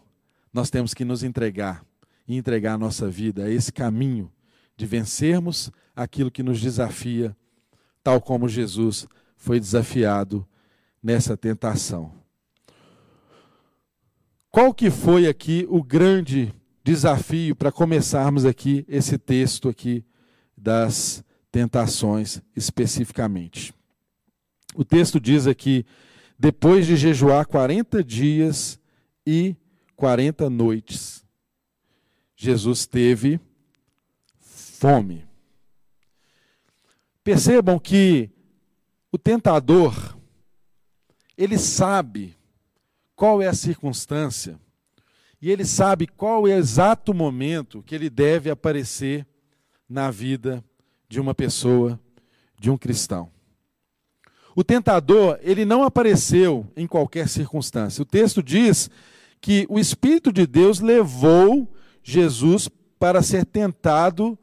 nós 0.53 0.70
temos 0.70 0.94
que 0.94 1.05
nos 1.05 1.23
entregar 1.23 1.85
e 2.27 2.37
entregar 2.37 2.75
a 2.75 2.79
nossa 2.79 3.09
vida 3.09 3.44
a 3.44 3.51
esse 3.51 3.73
caminho 3.73 4.33
de 4.77 4.87
vencermos 4.87 5.70
aquilo 5.94 6.31
que 6.31 6.42
nos 6.42 6.61
desafia, 6.61 7.37
tal 8.03 8.20
como 8.20 8.49
Jesus 8.49 9.07
foi 9.37 9.61
desafiado 9.61 10.47
nessa 11.03 11.37
tentação. 11.37 12.12
Qual 14.51 14.73
que 14.73 14.90
foi 14.90 15.27
aqui 15.27 15.66
o 15.68 15.83
grande 15.83 16.55
desafio 16.83 17.57
para 17.57 17.73
começarmos 17.73 18.44
aqui 18.44 18.85
esse 18.88 19.18
texto 19.18 19.68
aqui 19.68 20.05
das 20.57 21.25
tentações 21.55 22.43
especificamente? 22.57 23.73
O 24.75 24.85
texto 24.85 25.21
diz 25.21 25.47
aqui: 25.47 25.87
depois 26.37 26.85
de 26.85 26.97
jejuar 26.97 27.47
40 27.47 28.03
dias 28.03 28.77
e 29.25 29.55
40 29.95 30.51
noites, 30.51 31.25
Jesus 32.35 32.87
teve 32.87 33.38
fome. 34.40 35.25
Percebam 37.23 37.79
que 37.79 38.29
o 39.12 39.17
tentador, 39.17 40.19
ele 41.38 41.57
sabe 41.57 42.37
qual 43.14 43.40
é 43.40 43.47
a 43.47 43.55
circunstância 43.55 44.59
e 45.40 45.53
ele 45.53 45.64
sabe 45.64 46.09
qual 46.09 46.49
é 46.49 46.55
o 46.57 46.59
exato 46.59 47.14
momento 47.14 47.81
que 47.81 47.95
ele 47.95 48.11
deve 48.11 48.51
aparecer 48.51 49.25
na 49.88 50.11
vida 50.11 50.64
de 51.09 51.21
uma 51.21 51.35
pessoa, 51.35 51.99
de 52.59 52.71
um 52.71 52.77
cristão. 52.77 53.31
O 54.57 54.62
tentador, 54.62 55.38
ele 55.43 55.64
não 55.64 55.83
apareceu 55.83 56.67
em 56.77 56.87
qualquer 56.87 57.29
circunstância. 57.29 58.03
O 58.03 58.07
texto 58.07 58.43
diz 58.43 58.88
que 59.40 59.67
o 59.69 59.79
Espírito 59.79 60.33
de 60.33 60.47
Deus 60.47 60.81
levou 60.81 61.69
Jesus 62.03 62.69
para 62.99 63.21
ser 63.21 63.45
tentado 63.45 64.38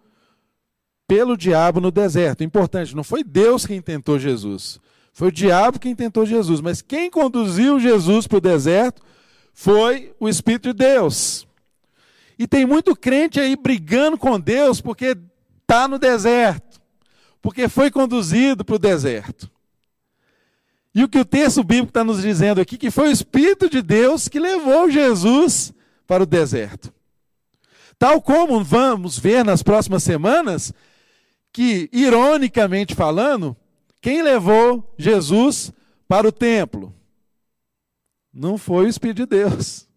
pelo 1.08 1.38
diabo 1.38 1.80
no 1.80 1.92
deserto. 1.92 2.44
Importante, 2.44 2.96
não 2.96 3.04
foi 3.04 3.24
Deus 3.24 3.66
quem 3.66 3.82
tentou 3.82 4.20
Jesus. 4.20 4.80
Foi 5.14 5.30
o 5.30 5.32
diabo 5.32 5.80
quem 5.80 5.96
tentou 5.96 6.26
Jesus. 6.26 6.62
Mas 6.62 6.82
quem 6.82 7.10
conduziu 7.10 7.80
Jesus 7.80 8.28
para 8.28 8.38
o 8.38 8.42
deserto 8.42 9.02
foi 9.54 10.14
o 10.20 10.28
Espírito 10.30 10.70
de 10.70 10.74
Deus. 10.74 11.48
E 12.38 12.48
tem 12.48 12.66
muito 12.66 12.96
crente 12.96 13.40
aí 13.40 13.56
brigando 13.56 14.18
com 14.18 14.40
Deus 14.40 14.82
porque 14.82 15.18
está 15.72 15.88
no 15.88 15.98
deserto, 15.98 16.82
porque 17.42 17.70
foi 17.70 17.90
conduzido 17.90 18.66
para 18.66 18.76
o 18.76 18.80
deserto. 18.80 19.50
E 20.94 21.02
o 21.02 21.08
que 21.08 21.20
o 21.20 21.24
texto 21.24 21.64
bíblico 21.64 21.92
está 21.92 22.04
nos 22.04 22.22
dizendo 22.22 22.60
aqui, 22.60 22.78
que 22.78 22.92
foi 22.92 23.08
o 23.08 23.12
Espírito 23.12 23.70
de 23.70 23.82
Deus 23.82 24.28
que 24.28 24.38
levou 24.38 24.92
Jesus 24.92 25.74
para 26.06 26.24
o 26.24 26.26
deserto. 26.26 26.94
Tal 27.98 28.22
como 28.22 28.62
vamos 28.62 29.18
ver 29.18 29.46
nas 29.46 29.64
próximas 29.64 30.04
semanas, 30.04 30.74
que, 31.54 31.90
ironicamente 31.94 32.94
falando, 32.94 33.56
quem 34.02 34.22
levou 34.22 34.94
Jesus 34.98 35.72
para 36.06 36.28
o 36.28 36.34
templo? 36.34 36.94
Não 38.34 38.58
foi 38.58 38.88
o 38.88 38.90
Espírito 38.90 39.20
de 39.20 39.26
Deus, 39.26 39.88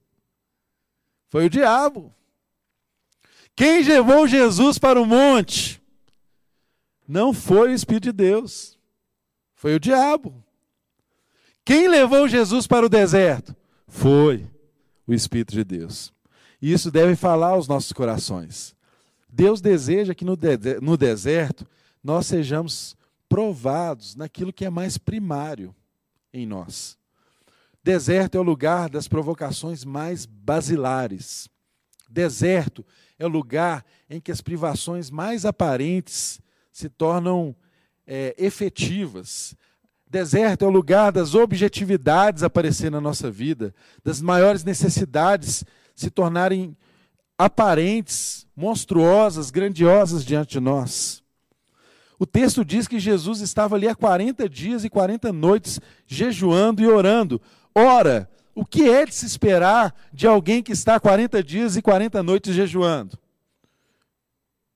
foi 1.28 1.46
o 1.46 1.50
diabo. 1.50 2.14
Quem 3.56 3.82
levou 3.82 4.26
Jesus 4.26 4.78
para 4.78 5.00
o 5.00 5.06
monte? 5.06 5.80
Não 7.06 7.32
foi 7.32 7.70
o 7.70 7.74
Espírito 7.74 8.04
de 8.04 8.12
Deus, 8.12 8.78
foi 9.54 9.74
o 9.74 9.80
diabo. 9.80 10.42
Quem 11.64 11.88
levou 11.88 12.28
Jesus 12.28 12.66
para 12.66 12.84
o 12.84 12.88
deserto? 12.88 13.54
Foi 13.86 14.46
o 15.06 15.14
Espírito 15.14 15.52
de 15.52 15.64
Deus. 15.64 16.12
E 16.60 16.72
isso 16.72 16.90
deve 16.90 17.14
falar 17.14 17.50
aos 17.50 17.68
nossos 17.68 17.92
corações. 17.92 18.74
Deus 19.28 19.60
deseja 19.60 20.14
que 20.14 20.24
no, 20.24 20.36
de 20.36 20.80
no 20.80 20.96
deserto 20.96 21.66
nós 22.02 22.26
sejamos 22.26 22.96
provados 23.28 24.14
naquilo 24.14 24.52
que 24.52 24.64
é 24.64 24.70
mais 24.70 24.98
primário 24.98 25.74
em 26.32 26.46
nós. 26.46 26.98
Deserto 27.82 28.36
é 28.36 28.40
o 28.40 28.44
lugar 28.44 28.88
das 28.88 29.08
provocações 29.08 29.84
mais 29.84 30.24
basilares. 30.24 31.48
Deserto 32.08 32.84
é 33.18 33.26
o 33.26 33.28
lugar 33.28 33.84
em 34.08 34.20
que 34.20 34.32
as 34.32 34.40
privações 34.40 35.10
mais 35.10 35.44
aparentes 35.44 36.40
se 36.72 36.88
tornam 36.88 37.54
é, 38.06 38.34
efetivas. 38.38 39.54
Deserto 40.08 40.64
é 40.64 40.68
o 40.68 40.70
lugar 40.70 41.10
das 41.10 41.34
objetividades 41.34 42.42
aparecer 42.42 42.90
na 42.90 43.00
nossa 43.00 43.30
vida, 43.30 43.74
das 44.02 44.20
maiores 44.20 44.64
necessidades 44.64 45.64
se 45.94 46.10
tornarem 46.10 46.76
aparentes, 47.38 48.46
monstruosas, 48.56 49.50
grandiosas 49.50 50.24
diante 50.24 50.52
de 50.52 50.60
nós. 50.60 51.22
O 52.18 52.26
texto 52.26 52.64
diz 52.64 52.86
que 52.86 53.00
Jesus 53.00 53.40
estava 53.40 53.74
ali 53.74 53.88
há 53.88 53.94
40 53.94 54.48
dias 54.48 54.84
e 54.84 54.90
40 54.90 55.32
noites 55.32 55.80
jejuando 56.06 56.80
e 56.80 56.86
orando. 56.86 57.40
Ora, 57.74 58.30
o 58.54 58.64
que 58.64 58.88
é 58.88 59.04
de 59.04 59.14
se 59.14 59.26
esperar 59.26 59.94
de 60.12 60.26
alguém 60.26 60.62
que 60.62 60.72
está 60.72 61.00
40 61.00 61.42
dias 61.42 61.76
e 61.76 61.82
40 61.82 62.22
noites 62.22 62.54
jejuando? 62.54 63.18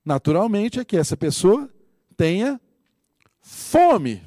Naturalmente 0.05 0.81
é 0.81 0.85
que 0.85 0.97
essa 0.97 1.17
pessoa 1.17 1.69
tenha 2.17 2.61
fome. 3.41 4.23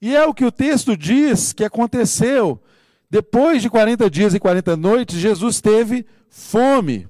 E 0.00 0.14
é 0.14 0.24
o 0.26 0.34
que 0.34 0.44
o 0.44 0.52
texto 0.52 0.96
diz 0.96 1.52
que 1.52 1.64
aconteceu. 1.64 2.62
Depois 3.08 3.62
de 3.62 3.70
40 3.70 4.10
dias 4.10 4.34
e 4.34 4.40
40 4.40 4.76
noites, 4.76 5.16
Jesus 5.18 5.60
teve 5.60 6.06
fome. 6.28 7.08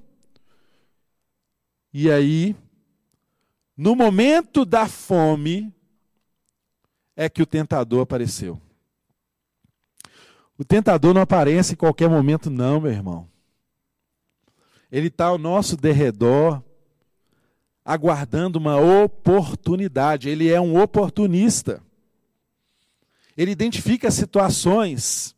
E 1.91 2.11
aí, 2.11 2.55
no 3.75 3.95
momento 3.95 4.63
da 4.63 4.87
fome, 4.87 5.73
é 7.15 7.29
que 7.29 7.41
o 7.41 7.45
tentador 7.45 8.01
apareceu. 8.01 8.61
O 10.57 10.63
tentador 10.63 11.13
não 11.13 11.21
aparece 11.21 11.73
em 11.73 11.77
qualquer 11.77 12.09
momento, 12.09 12.49
não, 12.49 12.79
meu 12.79 12.91
irmão. 12.91 13.29
Ele 14.91 15.07
está 15.07 15.25
ao 15.25 15.37
nosso 15.37 15.75
derredor, 15.75 16.63
aguardando 17.83 18.57
uma 18.57 18.77
oportunidade. 18.77 20.29
Ele 20.29 20.49
é 20.49 20.61
um 20.61 20.81
oportunista. 20.81 21.83
Ele 23.35 23.51
identifica 23.51 24.09
situações. 24.09 25.35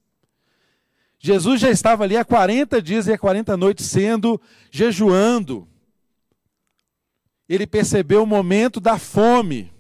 Jesus 1.18 1.60
já 1.60 1.72
estava 1.72 2.04
ali 2.04 2.16
há 2.16 2.24
40 2.24 2.80
dias 2.80 3.08
e 3.08 3.18
40 3.18 3.58
noites 3.58 3.88
sendo 3.88 4.40
jejuando. 4.70 5.68
Ele 7.50 7.66
percebeu 7.66 8.22
o 8.22 8.28
momento 8.28 8.80
da 8.80 9.00
fome. 9.00 9.74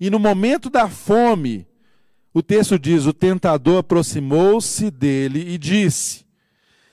E 0.00 0.10
no 0.10 0.18
momento 0.18 0.68
da 0.68 0.88
fome, 0.88 1.67
o 2.38 2.42
texto 2.42 2.78
diz: 2.78 3.04
o 3.04 3.12
tentador 3.12 3.78
aproximou-se 3.78 4.90
dele 4.90 5.40
e 5.52 5.58
disse: 5.58 6.24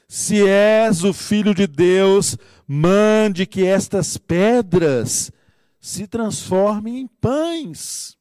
Se 0.07 0.47
és 0.47 1.03
o 1.03 1.13
filho 1.13 1.53
de 1.53 1.67
Deus, 1.67 2.37
mande 2.67 3.45
que 3.45 3.63
estas 3.63 4.17
pedras 4.17 5.31
se 5.79 6.07
transformem 6.07 6.99
em 6.99 7.07
pães. 7.07 8.17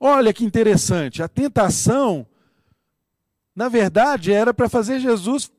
Olha 0.00 0.32
que 0.32 0.44
interessante, 0.44 1.22
a 1.22 1.28
tentação, 1.28 2.26
na 3.54 3.68
verdade, 3.68 4.32
era 4.32 4.52
para 4.52 4.68
fazer 4.68 4.98
Jesus, 4.98 5.52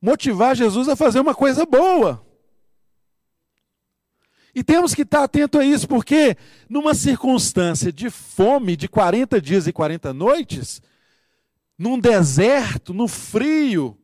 motivar 0.00 0.56
Jesus 0.56 0.88
a 0.88 0.96
fazer 0.96 1.20
uma 1.20 1.34
coisa 1.34 1.66
boa. 1.66 2.25
E 4.56 4.64
temos 4.64 4.94
que 4.94 5.02
estar 5.02 5.22
atento 5.22 5.58
a 5.58 5.64
isso, 5.66 5.86
porque 5.86 6.34
numa 6.66 6.94
circunstância 6.94 7.92
de 7.92 8.08
fome 8.08 8.74
de 8.74 8.88
40 8.88 9.38
dias 9.38 9.66
e 9.66 9.72
40 9.72 10.14
noites, 10.14 10.80
num 11.76 11.98
deserto, 11.98 12.94
no 12.94 13.06
frio, 13.06 13.98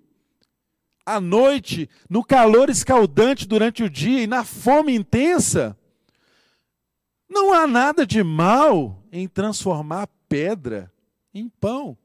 à 1.07 1.19
noite, 1.19 1.89
no 2.07 2.23
calor 2.23 2.69
escaldante 2.69 3.49
durante 3.49 3.83
o 3.83 3.89
dia 3.89 4.25
e 4.25 4.27
na 4.27 4.45
fome 4.45 4.95
intensa, 4.95 5.75
não 7.27 7.55
há 7.55 7.67
nada 7.67 8.07
de 8.07 8.23
mal 8.23 9.03
em 9.11 9.27
transformar 9.27 10.07
pedra 10.29 10.93
em 11.33 11.49
pão. 11.49 11.97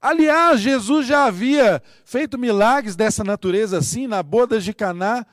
Aliás, 0.00 0.60
Jesus 0.60 1.08
já 1.08 1.24
havia 1.24 1.82
feito 2.04 2.38
milagres 2.38 2.94
dessa 2.94 3.24
natureza 3.24 3.78
assim 3.78 4.06
na 4.06 4.22
bodas 4.22 4.62
de 4.62 4.72
Caná 4.72 5.26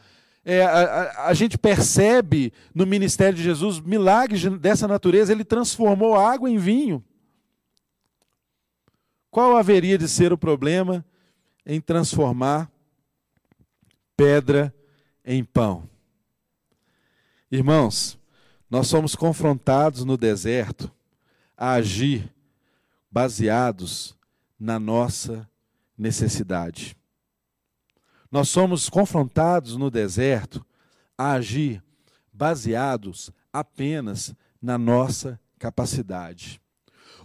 é, 0.52 0.66
a, 0.66 1.28
a, 1.28 1.34
gente 1.34 1.60
percebe 1.60 2.52
no 2.74 2.86
ministério 2.86 3.38
de 3.38 3.44
Jesus 3.44 3.80
milagres 3.80 4.44
dessa 4.60 4.88
natureza, 4.88 5.32
ele 5.32 5.44
transformou 5.44 6.16
água 6.16 6.50
em 6.50 6.58
vinho. 6.58 7.04
Qual 9.30 9.56
haveria 9.56 9.96
de 9.96 10.08
ser 10.08 10.34
o 10.34 10.38
problema 10.38 11.06
em 11.64 11.80
transformar 11.80 12.72
pedra 14.18 14.74
em 15.24 15.44
pão? 15.44 15.88
Irmãos, 17.52 18.18
nós 18.70 18.88
somos 18.88 19.16
confrontados 19.16 20.04
no 20.04 20.18
deserto 20.18 20.92
a 21.56 21.74
agir 21.74 22.34
baseados 23.12 24.18
na 24.60 24.80
nossa 24.80 25.48
necessidade. 25.96 26.99
Nós 28.32 28.50
somos 28.50 28.90
confrontados 28.90 29.76
no 29.76 29.90
deserto 29.90 30.66
a 31.18 31.34
agir 31.34 31.84
baseados 32.32 33.32
apenas 33.52 34.34
na 34.62 34.78
nossa 34.78 35.40
capacidade. 35.58 36.62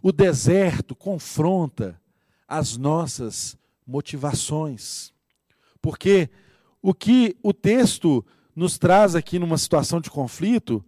O 0.03 0.11
deserto 0.13 0.95
confronta 0.95 2.01
as 2.49 2.77
nossas 2.77 3.57
motivações. 3.87 5.13
Porque 5.81 6.31
o 6.81 6.95
que 6.95 7.37
o 7.43 7.53
texto 7.53 8.25
nos 8.57 8.79
traz 8.79 9.15
aqui 9.15 9.39
numa 9.39 9.59
situação 9.59 10.01
de 10.01 10.11
conflito 10.11 10.85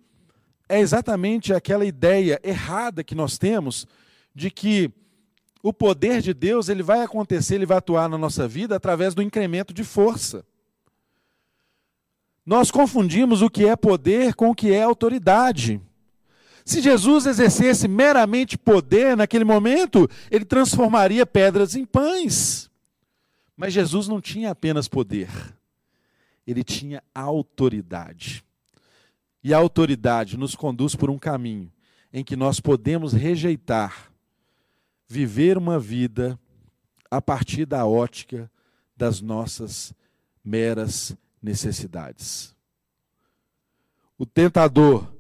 é 0.69 0.81
exatamente 0.81 1.53
aquela 1.53 1.85
ideia 1.85 2.41
errada 2.43 3.05
que 3.05 3.15
nós 3.15 3.39
temos 3.39 3.87
de 4.35 4.51
que 4.51 4.91
o 5.69 5.73
poder 5.73 6.23
de 6.23 6.33
Deus 6.33 6.69
ele 6.69 6.81
vai 6.81 7.03
acontecer, 7.03 7.57
ele 7.57 7.67
vai 7.67 7.79
atuar 7.79 8.09
na 8.09 8.17
nossa 8.17 8.47
vida 8.47 8.77
através 8.77 9.17
do 9.17 9.21
incremento 9.21 9.75
de 9.75 9.83
força. 9.83 10.47
Nós 12.47 12.71
confundimos 12.71 13.43
o 13.43 13.51
que 13.51 13.67
é 13.67 13.75
poder 13.75 14.37
com 14.37 14.51
o 14.51 14.55
que 14.55 14.73
é 14.73 14.81
autoridade. 14.81 15.81
Se 16.65 16.81
Jesus 16.81 17.27
exercesse 17.27 17.89
meramente 17.89 18.57
poder 18.57 19.17
naquele 19.17 19.43
momento, 19.43 20.09
ele 20.31 20.45
transformaria 20.45 21.27
pedras 21.27 21.75
em 21.75 21.85
pães. 21.85 22.71
Mas 23.57 23.73
Jesus 23.73 24.07
não 24.07 24.21
tinha 24.21 24.53
apenas 24.53 24.87
poder, 24.87 25.29
ele 26.47 26.63
tinha 26.63 27.03
autoridade. 27.13 28.45
E 29.43 29.53
a 29.53 29.59
autoridade 29.59 30.37
nos 30.37 30.55
conduz 30.55 30.95
por 30.95 31.11
um 31.11 31.19
caminho 31.19 31.73
em 32.13 32.23
que 32.23 32.37
nós 32.37 32.61
podemos 32.61 33.13
rejeitar 33.13 34.13
viver 35.09 35.57
uma 35.57 35.79
vida 35.79 36.39
a 37.11 37.21
partir 37.21 37.67
da 37.67 37.87
ótica 37.87 38.51
das 38.97 39.21
nossas 39.21 39.95
meras 40.45 41.17
necessidades. 41.43 42.55
O 44.19 44.25
tentador 44.25 45.13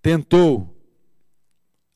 tentou 0.00 0.74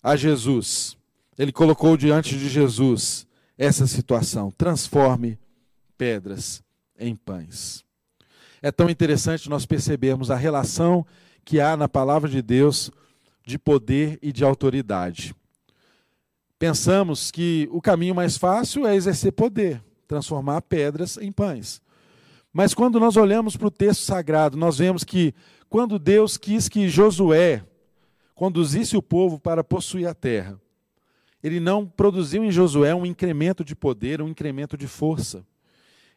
a 0.03 0.17
Jesus, 0.17 0.97
ele 1.39 1.53
colocou 1.53 1.97
diante 1.97 2.37
de 2.37 2.49
Jesus 2.49 3.27
essa 3.57 3.87
situação: 3.87 4.51
transforme 4.51 5.39
pedras 5.97 6.63
em 6.99 7.15
pães. 7.15 7.85
É 8.61 8.71
tão 8.71 8.91
interessante 8.91 9.49
nós 9.49 9.65
percebermos 9.65 10.31
a 10.31 10.37
relação 10.37 11.07
que 11.45 11.61
há 11.61 11.77
na 11.77 11.89
palavra 11.89 12.29
de 12.29 12.43
Deus 12.43 12.91
de 13.45 13.59
poder 13.59 14.19
e 14.23 14.33
de 14.33 14.45
autoridade 14.45 15.35
pensamos 16.63 17.33
que 17.33 17.69
o 17.73 17.83
caminho 17.83 18.15
mais 18.15 18.37
fácil 18.37 18.87
é 18.87 18.95
exercer 18.95 19.33
poder, 19.33 19.83
transformar 20.07 20.63
pedras 20.63 21.17
em 21.17 21.33
pães. 21.33 21.83
Mas 22.53 22.73
quando 22.73 23.01
nós 23.01 23.17
olhamos 23.17 23.57
para 23.57 23.67
o 23.67 23.71
texto 23.71 24.03
sagrado, 24.03 24.57
nós 24.57 24.79
vemos 24.79 25.03
que 25.03 25.35
quando 25.69 25.99
Deus 25.99 26.37
quis 26.37 26.69
que 26.69 26.89
Josué 26.89 27.65
conduzisse 28.33 28.97
o 28.97 29.03
povo 29.03 29.41
para 29.41 29.65
possuir 29.65 30.07
a 30.07 30.15
terra, 30.15 30.57
ele 31.43 31.59
não 31.59 31.85
produziu 31.85 32.45
em 32.45 32.53
Josué 32.53 32.95
um 32.95 33.05
incremento 33.05 33.65
de 33.65 33.75
poder, 33.75 34.23
um 34.23 34.29
incremento 34.29 34.77
de 34.77 34.87
força. 34.87 35.45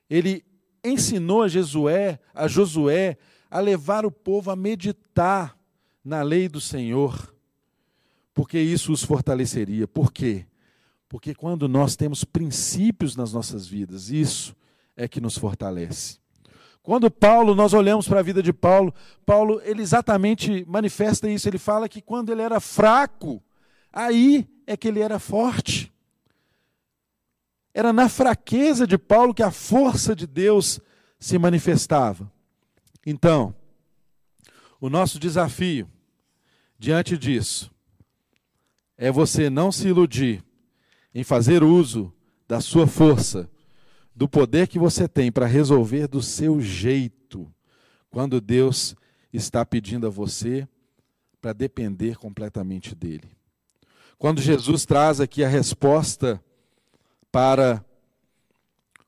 Ele 0.08 0.46
ensinou 0.84 1.42
a 1.42 1.48
Josué, 1.48 2.20
a 2.36 2.48
Josué 2.48 3.18
a 3.50 3.60
levar 3.60 4.06
o 4.06 4.12
povo 4.12 4.52
a 4.52 4.56
meditar 4.56 5.58
na 6.04 6.22
lei 6.22 6.48
do 6.48 6.62
Senhor 6.62 7.35
porque 8.36 8.60
isso 8.60 8.92
os 8.92 9.02
fortaleceria. 9.02 9.88
Por 9.88 10.12
quê? 10.12 10.46
Porque 11.08 11.34
quando 11.34 11.70
nós 11.70 11.96
temos 11.96 12.26
princípios 12.26 13.16
nas 13.16 13.32
nossas 13.32 13.66
vidas, 13.66 14.10
isso 14.12 14.54
é 14.96 15.08
que 15.08 15.22
nos 15.22 15.38
fortalece. 15.38 16.20
Quando 16.84 17.10
Paulo, 17.10 17.56
nós 17.56 17.74
olhamos 17.74 18.08
para 18.08 18.20
a 18.20 18.24
vida 18.24 18.44
de 18.44 18.52
Paulo, 18.52 18.94
Paulo, 19.26 19.62
ele 19.64 19.82
exatamente 19.82 20.66
manifesta 20.68 21.30
isso. 21.30 21.48
Ele 21.48 21.58
fala 21.58 21.88
que 21.88 22.02
quando 22.02 22.32
ele 22.32 22.42
era 22.42 22.60
fraco, 22.60 23.42
aí 23.92 24.48
é 24.68 24.76
que 24.76 24.90
ele 24.90 25.00
era 25.00 25.18
forte. 25.18 25.92
Era 27.74 27.94
na 27.94 28.10
fraqueza 28.10 28.86
de 28.86 28.98
Paulo 28.98 29.34
que 29.34 29.44
a 29.44 29.50
força 29.50 30.14
de 30.14 30.28
Deus 30.28 30.82
se 31.18 31.38
manifestava. 31.38 32.30
Então, 33.06 33.56
o 34.80 34.90
nosso 34.90 35.18
desafio 35.18 35.90
diante 36.78 37.18
disso 37.18 37.74
é 38.98 39.12
você 39.12 39.50
não 39.50 39.72
se 39.72 39.88
iludir 39.88 40.44
em 41.14 41.24
fazer 41.24 41.64
uso 41.64 42.14
da 42.48 42.62
sua 42.62 42.88
força, 42.88 43.50
do 44.16 44.30
poder 44.30 44.68
que 44.68 44.80
você 44.80 45.08
tem 45.08 45.32
para 45.32 45.46
resolver 45.46 46.08
do 46.08 46.22
seu 46.22 46.62
jeito, 46.62 47.52
quando 48.10 48.40
Deus 48.40 48.96
está 49.34 49.66
pedindo 49.66 50.08
a 50.08 50.10
você 50.10 50.68
para 51.42 51.52
depender 51.54 52.18
completamente 52.18 52.96
dele. 52.96 53.30
Quando 54.18 54.42
Jesus 54.42 54.86
traz 54.86 55.20
aqui 55.20 55.44
a 55.44 55.48
resposta 55.48 56.42
para 57.32 57.84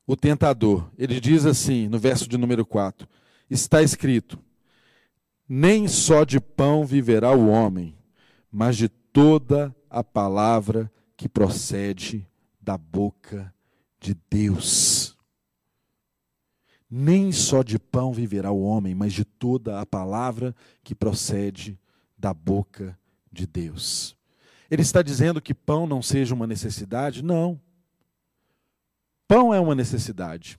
o 0.06 0.14
tentador, 0.14 0.90
ele 0.98 1.20
diz 1.20 1.46
assim, 1.46 1.88
no 1.88 1.98
verso 1.98 2.28
de 2.28 2.36
número 2.36 2.64
4: 2.66 3.08
Está 3.50 3.82
escrito: 3.82 4.38
Nem 5.48 5.88
só 5.88 6.24
de 6.24 6.38
pão 6.38 6.84
viverá 6.84 7.32
o 7.32 7.48
homem, 7.48 7.96
mas 8.52 8.76
de 8.76 8.88
toda 8.88 9.74
a 9.90 10.02
palavra 10.04 10.90
que 11.16 11.28
procede 11.28 12.26
da 12.60 12.76
boca 12.76 13.52
de 14.00 14.16
Deus. 14.30 15.16
Nem 16.90 17.32
só 17.32 17.62
de 17.62 17.78
pão 17.78 18.12
viverá 18.12 18.50
o 18.50 18.62
homem, 18.62 18.94
mas 18.94 19.12
de 19.12 19.24
toda 19.24 19.80
a 19.80 19.86
palavra 19.86 20.54
que 20.82 20.94
procede 20.94 21.78
da 22.16 22.32
boca 22.32 22.98
de 23.30 23.46
Deus. 23.46 24.16
Ele 24.70 24.82
está 24.82 25.02
dizendo 25.02 25.40
que 25.40 25.54
pão 25.54 25.86
não 25.86 26.02
seja 26.02 26.34
uma 26.34 26.46
necessidade? 26.46 27.22
Não. 27.22 27.60
Pão 29.26 29.52
é 29.52 29.60
uma 29.60 29.74
necessidade. 29.74 30.58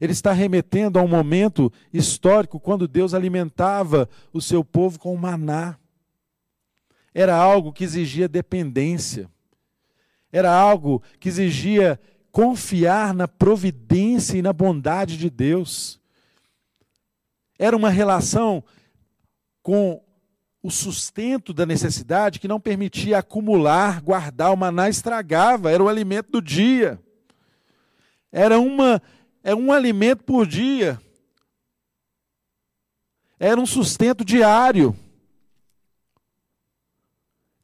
Ele 0.00 0.12
está 0.12 0.32
remetendo 0.32 0.98
a 0.98 1.02
um 1.02 1.08
momento 1.08 1.72
histórico 1.92 2.58
quando 2.58 2.88
Deus 2.88 3.14
alimentava 3.14 4.08
o 4.32 4.40
seu 4.40 4.64
povo 4.64 4.98
com 4.98 5.16
maná 5.16 5.78
era 7.14 7.36
algo 7.36 7.72
que 7.72 7.84
exigia 7.84 8.28
dependência, 8.28 9.30
era 10.32 10.52
algo 10.52 11.00
que 11.20 11.28
exigia 11.28 11.98
confiar 12.32 13.14
na 13.14 13.28
providência 13.28 14.36
e 14.36 14.42
na 14.42 14.52
bondade 14.52 15.16
de 15.16 15.30
Deus. 15.30 16.00
Era 17.56 17.76
uma 17.76 17.88
relação 17.88 18.64
com 19.62 20.02
o 20.60 20.70
sustento 20.70 21.52
da 21.52 21.64
necessidade 21.64 22.40
que 22.40 22.48
não 22.48 22.58
permitia 22.58 23.18
acumular, 23.18 24.00
guardar, 24.00 24.52
o 24.52 24.56
maná 24.56 24.88
estragava, 24.88 25.70
era 25.70 25.82
o 25.82 25.88
alimento 25.88 26.32
do 26.32 26.42
dia. 26.42 27.00
Era 28.32 28.58
uma 28.58 29.00
é 29.44 29.54
um 29.54 29.70
alimento 29.70 30.24
por 30.24 30.46
dia. 30.46 31.00
Era 33.38 33.60
um 33.60 33.66
sustento 33.66 34.24
diário. 34.24 34.96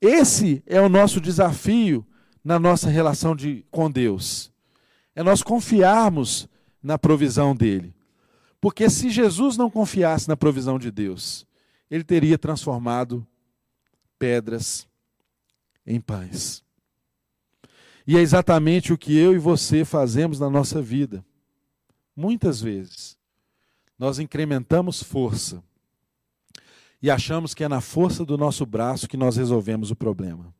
Esse 0.01 0.63
é 0.67 0.81
o 0.81 0.89
nosso 0.89 1.21
desafio 1.21 2.07
na 2.43 2.59
nossa 2.59 2.89
relação 2.89 3.37
de, 3.37 3.65
com 3.71 3.91
Deus. 3.91 4.51
É 5.15 5.23
nós 5.23 5.43
confiarmos 5.43 6.49
na 6.83 6.99
provisão 6.99 7.55
dele. 7.55 7.95
Porque 8.61 8.89
se 8.89 9.11
Jesus 9.11 9.57
não 9.57 9.71
confiasse 9.71 10.29
na 10.29 10.37
provisão 10.37 10.79
de 10.79 10.91
Deus, 10.91 11.47
ele 11.91 12.05
teria 12.05 12.39
transformado 12.39 13.27
pedras 14.19 14.87
em 15.87 16.01
pães. 16.01 16.63
E 18.07 18.17
é 18.17 18.21
exatamente 18.21 18.93
o 18.93 18.99
que 18.99 19.17
eu 19.17 19.35
e 19.35 19.39
você 19.39 19.85
fazemos 19.85 20.41
na 20.41 20.49
nossa 20.49 20.81
vida. 20.81 21.25
Muitas 22.17 22.61
vezes, 22.61 23.17
nós 23.99 24.19
incrementamos 24.19 25.03
força 25.03 25.63
e 27.03 27.11
achamos 27.11 27.55
que 27.55 27.65
é 27.65 27.69
na 27.69 27.81
força 27.81 28.25
do 28.25 28.37
nosso 28.37 28.67
braço 28.67 29.09
que 29.09 29.17
nós 29.17 29.37
resolvemos 29.37 29.91
o 29.91 29.97
problema. 29.97 30.55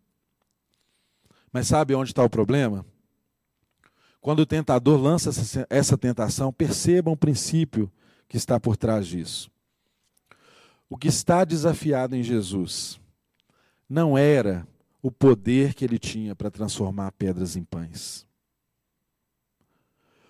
Mas 1.53 1.67
sabe 1.67 1.95
onde 1.95 2.11
está 2.11 2.25
o 2.25 2.31
problema? 2.31 2.85
Quando 4.21 4.41
o 4.41 4.47
tentador 4.47 5.01
lança 5.01 5.31
essa 5.69 5.99
tentação, 5.99 6.53
perceba 6.53 7.11
um 7.11 7.17
princípio 7.17 7.91
que 8.29 8.37
está 8.37 8.61
por 8.61 8.77
trás 8.77 9.07
disso. 9.07 9.51
O 10.89 10.97
que 10.97 11.09
está 11.09 11.45
desafiado 11.45 12.15
em 12.15 12.23
Jesus 12.23 13.01
não 13.89 14.17
era 14.17 14.67
o 15.03 15.11
poder 15.11 15.75
que 15.75 15.85
ele 15.85 15.99
tinha 15.99 16.35
para 16.35 16.51
transformar 16.51 17.13
pedras 17.13 17.57
em 17.57 17.65
pães. 17.65 18.27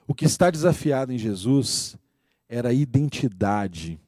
O 0.06 0.14
que 0.14 0.24
está 0.24 0.50
desafiado 0.50 1.12
em 1.12 1.18
Jesus 1.18 1.96
era 2.48 2.70
a 2.70 2.72
identidade 2.72 4.00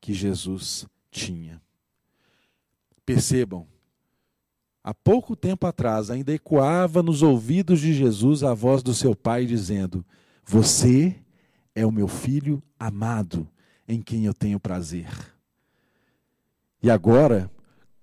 que 0.00 0.12
Jesus 0.12 0.86
tinha. 1.16 1.60
Percebam, 3.04 3.66
há 4.84 4.92
pouco 4.92 5.34
tempo 5.34 5.66
atrás 5.66 6.10
ainda 6.10 6.32
ecoava 6.32 7.02
nos 7.02 7.22
ouvidos 7.22 7.80
de 7.80 7.94
Jesus 7.94 8.42
a 8.42 8.52
voz 8.52 8.82
do 8.82 8.92
seu 8.92 9.16
pai 9.16 9.46
dizendo: 9.46 10.04
Você 10.44 11.16
é 11.74 11.86
o 11.86 11.92
meu 11.92 12.06
filho 12.06 12.62
amado, 12.78 13.48
em 13.88 14.02
quem 14.02 14.26
eu 14.26 14.34
tenho 14.34 14.60
prazer. 14.60 15.08
E 16.82 16.90
agora, 16.90 17.50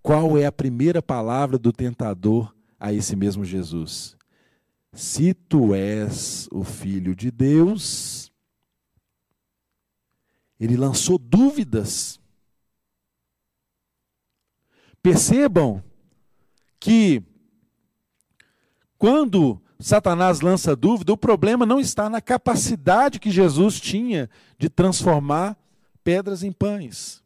qual 0.01 0.37
é 0.37 0.45
a 0.45 0.51
primeira 0.51 1.01
palavra 1.01 1.57
do 1.57 1.71
tentador 1.71 2.53
a 2.79 2.91
esse 2.91 3.15
mesmo 3.15 3.45
Jesus? 3.45 4.17
Se 4.91 5.33
tu 5.33 5.73
és 5.73 6.47
o 6.51 6.63
filho 6.63 7.15
de 7.15 7.31
Deus, 7.31 8.31
ele 10.59 10.77
lançou 10.77 11.17
dúvidas 11.17 12.19
Percebam 15.03 15.83
que 16.79 17.21
quando 18.97 19.61
Satanás 19.77 20.39
lança 20.39 20.77
dúvida, 20.77 21.11
o 21.11 21.17
problema 21.17 21.65
não 21.65 21.77
está 21.77 22.09
na 22.09 22.21
capacidade 22.21 23.19
que 23.19 23.29
Jesus 23.29 23.81
tinha 23.81 24.29
de 24.57 24.69
transformar 24.69 25.57
pedras 26.05 26.41
em 26.41 26.53
pães, 26.53 27.21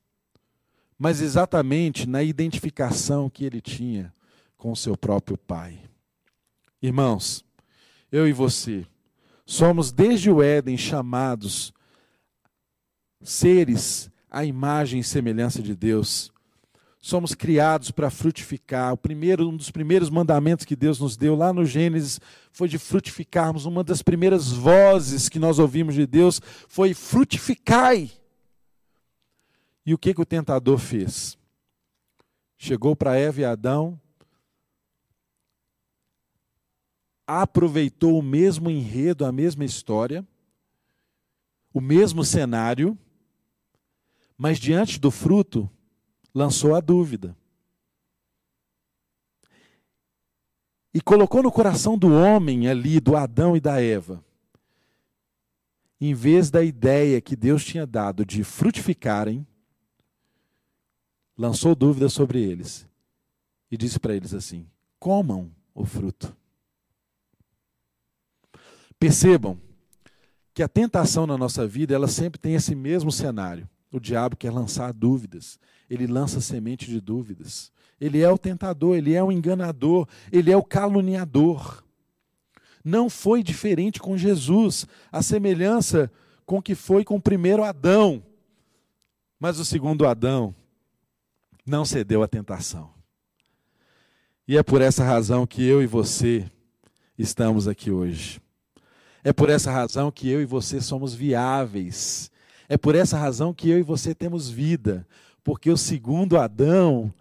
mas 0.97 1.21
exatamente 1.21 2.09
na 2.09 2.23
identificação 2.23 3.29
que 3.29 3.45
ele 3.45 3.61
tinha 3.61 4.11
com 4.57 4.71
o 4.71 4.75
seu 4.75 4.97
próprio 4.97 5.37
Pai. 5.37 5.79
Irmãos, 6.81 7.45
eu 8.11 8.27
e 8.27 8.33
você 8.33 8.87
somos 9.45 9.91
desde 9.91 10.31
o 10.31 10.41
Éden 10.41 10.77
chamados 10.77 11.71
seres 13.21 14.09
à 14.31 14.43
imagem 14.43 15.01
e 15.01 15.03
semelhança 15.03 15.61
de 15.61 15.75
Deus 15.75 16.31
somos 17.07 17.33
criados 17.33 17.89
para 17.89 18.09
frutificar. 18.09 18.91
O 18.91 18.97
primeiro, 18.97 19.47
um 19.47 19.55
dos 19.55 19.71
primeiros 19.71 20.09
mandamentos 20.09 20.65
que 20.65 20.75
Deus 20.75 20.99
nos 20.99 21.15
deu 21.15 21.35
lá 21.35 21.53
no 21.53 21.65
Gênesis 21.65 22.19
foi 22.51 22.67
de 22.67 22.77
frutificarmos. 22.77 23.65
Uma 23.65 23.81
das 23.81 24.01
primeiras 24.01 24.51
vozes 24.51 25.29
que 25.29 25.39
nós 25.39 25.57
ouvimos 25.57 25.95
de 25.95 26.05
Deus 26.05 26.41
foi 26.67 26.93
frutificai. 26.93 28.11
E 29.85 29.93
o 29.93 29.97
que, 29.97 30.13
que 30.13 30.21
o 30.21 30.25
tentador 30.25 30.77
fez? 30.77 31.37
Chegou 32.57 32.93
para 32.93 33.15
Eva 33.15 33.39
e 33.39 33.45
Adão, 33.45 33.97
aproveitou 37.25 38.19
o 38.19 38.23
mesmo 38.23 38.69
enredo, 38.69 39.25
a 39.25 39.31
mesma 39.31 39.63
história, 39.63 40.27
o 41.73 41.79
mesmo 41.79 42.25
cenário, 42.25 42.97
mas 44.37 44.59
diante 44.59 44.99
do 44.99 45.09
fruto, 45.09 45.69
lançou 46.37 46.75
a 46.75 46.79
dúvida. 46.79 47.35
E 50.93 51.01
colocou 51.01 51.41
no 51.41 51.51
coração 51.51 51.97
do 51.97 52.13
homem 52.13 52.67
ali, 52.67 52.99
do 52.99 53.15
Adão 53.15 53.57
e 53.57 53.59
da 53.59 53.81
Eva, 53.81 54.23
em 55.99 56.13
vez 56.13 56.51
da 56.51 56.63
ideia 56.63 57.19
que 57.19 57.35
Deus 57.35 57.65
tinha 57.65 57.87
dado 57.87 58.23
de 58.23 58.43
frutificarem, 58.43 59.47
lançou 61.35 61.73
dúvida 61.73 62.07
sobre 62.07 62.39
eles 62.39 62.87
e 63.71 63.75
disse 63.75 63.99
para 63.99 64.15
eles 64.15 64.31
assim: 64.31 64.67
comam 64.99 65.51
o 65.73 65.85
fruto. 65.85 66.37
Percebam 68.99 69.59
que 70.53 70.61
a 70.61 70.67
tentação 70.67 71.25
na 71.25 71.35
nossa 71.35 71.65
vida, 71.65 71.95
ela 71.95 72.07
sempre 72.07 72.39
tem 72.39 72.53
esse 72.53 72.75
mesmo 72.75 73.11
cenário. 73.11 73.67
O 73.91 73.99
diabo 73.99 74.35
quer 74.35 74.51
lançar 74.51 74.93
dúvidas, 74.93 75.59
ele 75.89 76.07
lança 76.07 76.41
semente 76.41 76.85
de 76.87 76.99
dúvidas. 76.99 77.71
Ele 77.99 78.21
é 78.21 78.29
o 78.29 78.37
tentador, 78.37 78.95
ele 78.95 79.13
é 79.13 79.23
o 79.23 79.31
enganador, 79.31 80.07
ele 80.31 80.51
é 80.51 80.57
o 80.57 80.63
caluniador. 80.63 81.83
Não 82.83 83.09
foi 83.09 83.43
diferente 83.43 83.99
com 83.99 84.17
Jesus. 84.17 84.85
A 85.11 85.21
semelhança 85.21 86.11
com 86.45 86.61
que 86.61 86.75
foi 86.75 87.03
com 87.03 87.15
o 87.15 87.21
primeiro 87.21 87.63
Adão. 87.63 88.23
Mas 89.39 89.59
o 89.59 89.65
segundo 89.65 90.07
Adão 90.07 90.55
não 91.65 91.83
cedeu 91.83 92.23
à 92.23 92.27
tentação. 92.27 92.89
E 94.47 94.57
é 94.57 94.63
por 94.63 94.81
essa 94.81 95.03
razão 95.03 95.45
que 95.45 95.61
eu 95.63 95.83
e 95.83 95.85
você 95.85 96.49
estamos 97.17 97.67
aqui 97.67 97.91
hoje. 97.91 98.39
É 99.23 99.33
por 99.33 99.49
essa 99.49 99.69
razão 99.69 100.09
que 100.09 100.29
eu 100.29 100.41
e 100.41 100.45
você 100.45 100.79
somos 100.79 101.13
viáveis. 101.13 102.31
É 102.69 102.77
por 102.77 102.95
essa 102.95 103.17
razão 103.17 103.53
que 103.53 103.69
eu 103.69 103.77
e 103.77 103.83
você 103.83 104.15
temos 104.15 104.49
vida. 104.49 105.05
Porque 105.47 105.71
o 105.71 105.77
segundo 105.77 106.37
Adão 106.37 107.13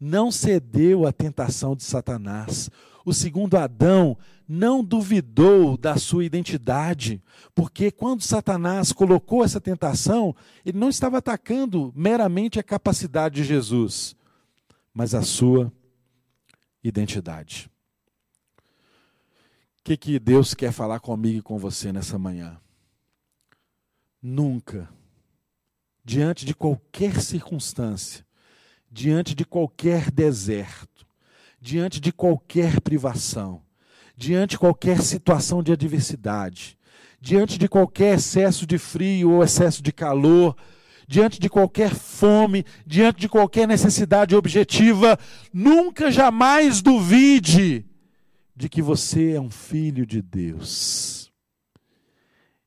não 0.00 0.32
cedeu 0.32 1.06
à 1.06 1.12
tentação 1.12 1.76
de 1.76 1.82
Satanás. 1.82 2.70
O 3.04 3.12
segundo 3.12 3.58
Adão 3.58 4.16
não 4.48 4.82
duvidou 4.82 5.76
da 5.76 5.98
sua 5.98 6.24
identidade, 6.24 7.22
porque 7.54 7.90
quando 7.90 8.22
Satanás 8.22 8.90
colocou 8.90 9.44
essa 9.44 9.60
tentação, 9.60 10.34
ele 10.64 10.78
não 10.78 10.88
estava 10.88 11.18
atacando 11.18 11.92
meramente 11.94 12.58
a 12.58 12.62
capacidade 12.62 13.34
de 13.34 13.44
Jesus, 13.44 14.16
mas 14.94 15.14
a 15.14 15.20
sua 15.20 15.70
identidade. 16.82 17.70
O 18.56 19.84
que, 19.84 19.94
que 19.98 20.18
Deus 20.18 20.54
quer 20.54 20.72
falar 20.72 21.00
comigo 21.00 21.40
e 21.40 21.42
com 21.42 21.58
você 21.58 21.92
nessa 21.92 22.18
manhã? 22.18 22.58
Nunca, 24.22 24.88
diante 26.04 26.44
de 26.44 26.54
qualquer 26.54 27.20
circunstância, 27.20 28.24
diante 28.90 29.34
de 29.34 29.44
qualquer 29.44 30.10
deserto, 30.10 31.06
diante 31.60 31.98
de 32.00 32.12
qualquer 32.12 32.80
privação, 32.80 33.62
diante 34.16 34.50
de 34.50 34.58
qualquer 34.58 35.00
situação 35.00 35.62
de 35.62 35.72
adversidade, 35.72 36.78
diante 37.20 37.58
de 37.58 37.68
qualquer 37.68 38.18
excesso 38.18 38.66
de 38.66 38.76
frio 38.76 39.30
ou 39.30 39.42
excesso 39.42 39.82
de 39.82 39.90
calor, 39.90 40.54
diante 41.08 41.40
de 41.40 41.48
qualquer 41.48 41.94
fome, 41.94 42.64
diante 42.86 43.20
de 43.20 43.28
qualquer 43.28 43.66
necessidade 43.66 44.36
objetiva, 44.36 45.18
nunca 45.52 46.10
jamais 46.10 46.82
duvide 46.82 47.86
de 48.54 48.68
que 48.68 48.82
você 48.82 49.32
é 49.32 49.40
um 49.40 49.50
filho 49.50 50.06
de 50.06 50.20
Deus 50.20 51.32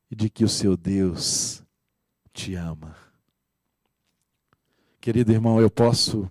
e 0.10 0.16
de 0.16 0.30
que 0.30 0.44
o 0.44 0.50
seu 0.50 0.76
Deus 0.76 1.64
te 2.34 2.56
ama. 2.56 3.07
Querido 5.00 5.32
irmão, 5.32 5.62
eu 5.62 5.70
posso 5.70 6.30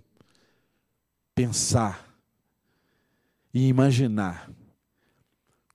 pensar 1.33 2.05
e 3.53 3.67
imaginar 3.67 4.49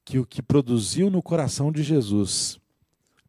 que 0.04 0.18
o 0.18 0.26
que 0.26 0.42
produziu 0.42 1.10
no 1.10 1.22
coração 1.22 1.72
de 1.72 1.82
Jesus 1.82 2.60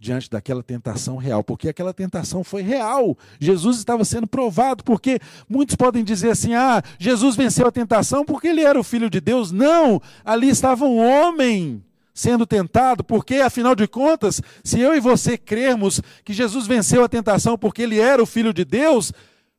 diante 0.04 0.30
daquela 0.30 0.62
tentação 0.62 1.16
real, 1.16 1.44
porque 1.44 1.70
aquela 1.70 1.94
tentação 1.94 2.44
foi 2.44 2.62
real. 2.62 3.18
Jesus 3.40 3.78
estava 3.78 4.04
sendo 4.04 4.28
provado, 4.28 4.84
porque 4.84 5.18
muitos 5.48 5.78
podem 5.78 6.04
dizer 6.04 6.32
assim: 6.32 6.54
"Ah, 6.54 6.84
Jesus 7.00 7.38
venceu 7.38 7.66
a 7.66 7.72
tentação 7.72 8.26
porque 8.26 8.48
ele 8.48 8.62
era 8.62 8.78
o 8.78 8.84
filho 8.84 9.10
de 9.10 9.22
Deus". 9.22 9.52
Não, 9.52 10.02
ali 10.26 10.50
estava 10.50 10.86
um 10.86 10.98
homem 10.98 11.82
sendo 12.14 12.46
tentado, 12.46 13.04
porque 13.04 13.36
afinal 13.36 13.76
de 13.76 13.88
contas, 13.88 14.42
se 14.64 14.80
eu 14.80 14.94
e 14.94 15.00
você 15.00 15.38
crermos 15.38 16.02
que 16.24 16.34
Jesus 16.34 16.68
venceu 16.68 17.04
a 17.04 17.10
tentação 17.10 17.58
porque 17.58 17.82
ele 17.82 18.00
era 18.00 18.22
o 18.22 18.26
filho 18.26 18.54
de 18.54 18.66
Deus, 18.66 19.14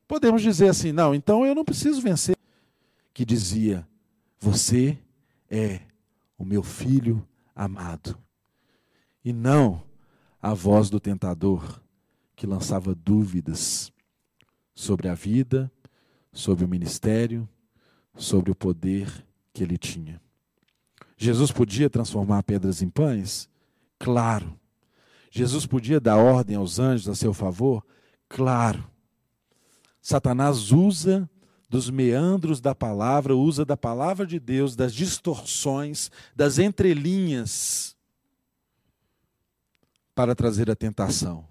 podemos 0.07 0.43
dizer 0.43 0.69
assim: 0.69 0.93
"Não, 0.93 1.15
então 1.15 1.45
eu 1.45 1.55
não 1.55 1.65
preciso 1.65 2.01
vencer". 2.01 2.37
Que 3.13 3.25
dizia: 3.25 3.87
"Você 4.39 4.99
é 5.51 5.81
o 6.39 6.45
meu 6.45 6.63
filho 6.63 7.27
amado". 7.55 8.19
E 9.25 9.33
não 9.33 9.83
a 10.41 10.53
voz 10.53 10.91
do 10.91 11.01
tentador 11.01 11.81
que 12.37 12.47
lançava 12.47 12.95
dúvidas 12.95 13.93
sobre 14.75 15.09
a 15.09 15.15
vida, 15.15 15.71
sobre 16.33 16.65
o 16.65 16.69
ministério, 16.69 17.49
sobre 18.17 18.51
o 18.51 18.55
poder 18.55 19.25
que 19.53 19.63
ele 19.63 19.79
tinha. 19.79 20.21
Jesus 21.17 21.51
podia 21.51 21.89
transformar 21.89 22.43
pedras 22.43 22.83
em 22.83 22.89
pães? 22.89 23.49
Claro. 23.99 24.59
Jesus 25.31 25.65
podia 25.65 26.01
dar 26.01 26.17
ordem 26.17 26.57
aos 26.57 26.79
anjos 26.79 27.09
a 27.09 27.15
seu 27.15 27.33
favor? 27.33 27.85
Claro. 28.29 28.85
Satanás 30.05 30.71
usa 30.71 31.29
dos 31.67 31.89
meandros 31.89 32.61
da 32.61 32.75
palavra, 32.75 33.35
usa 33.35 33.65
da 33.65 33.75
palavra 33.75 34.27
de 34.27 34.39
Deus, 34.39 34.77
das 34.77 34.95
distorções, 34.95 36.11
das 36.37 36.59
entrelinhas 36.59 37.97
para 40.15 40.35
trazer 40.35 40.71
a 40.71 40.77
tentação. 40.77 41.49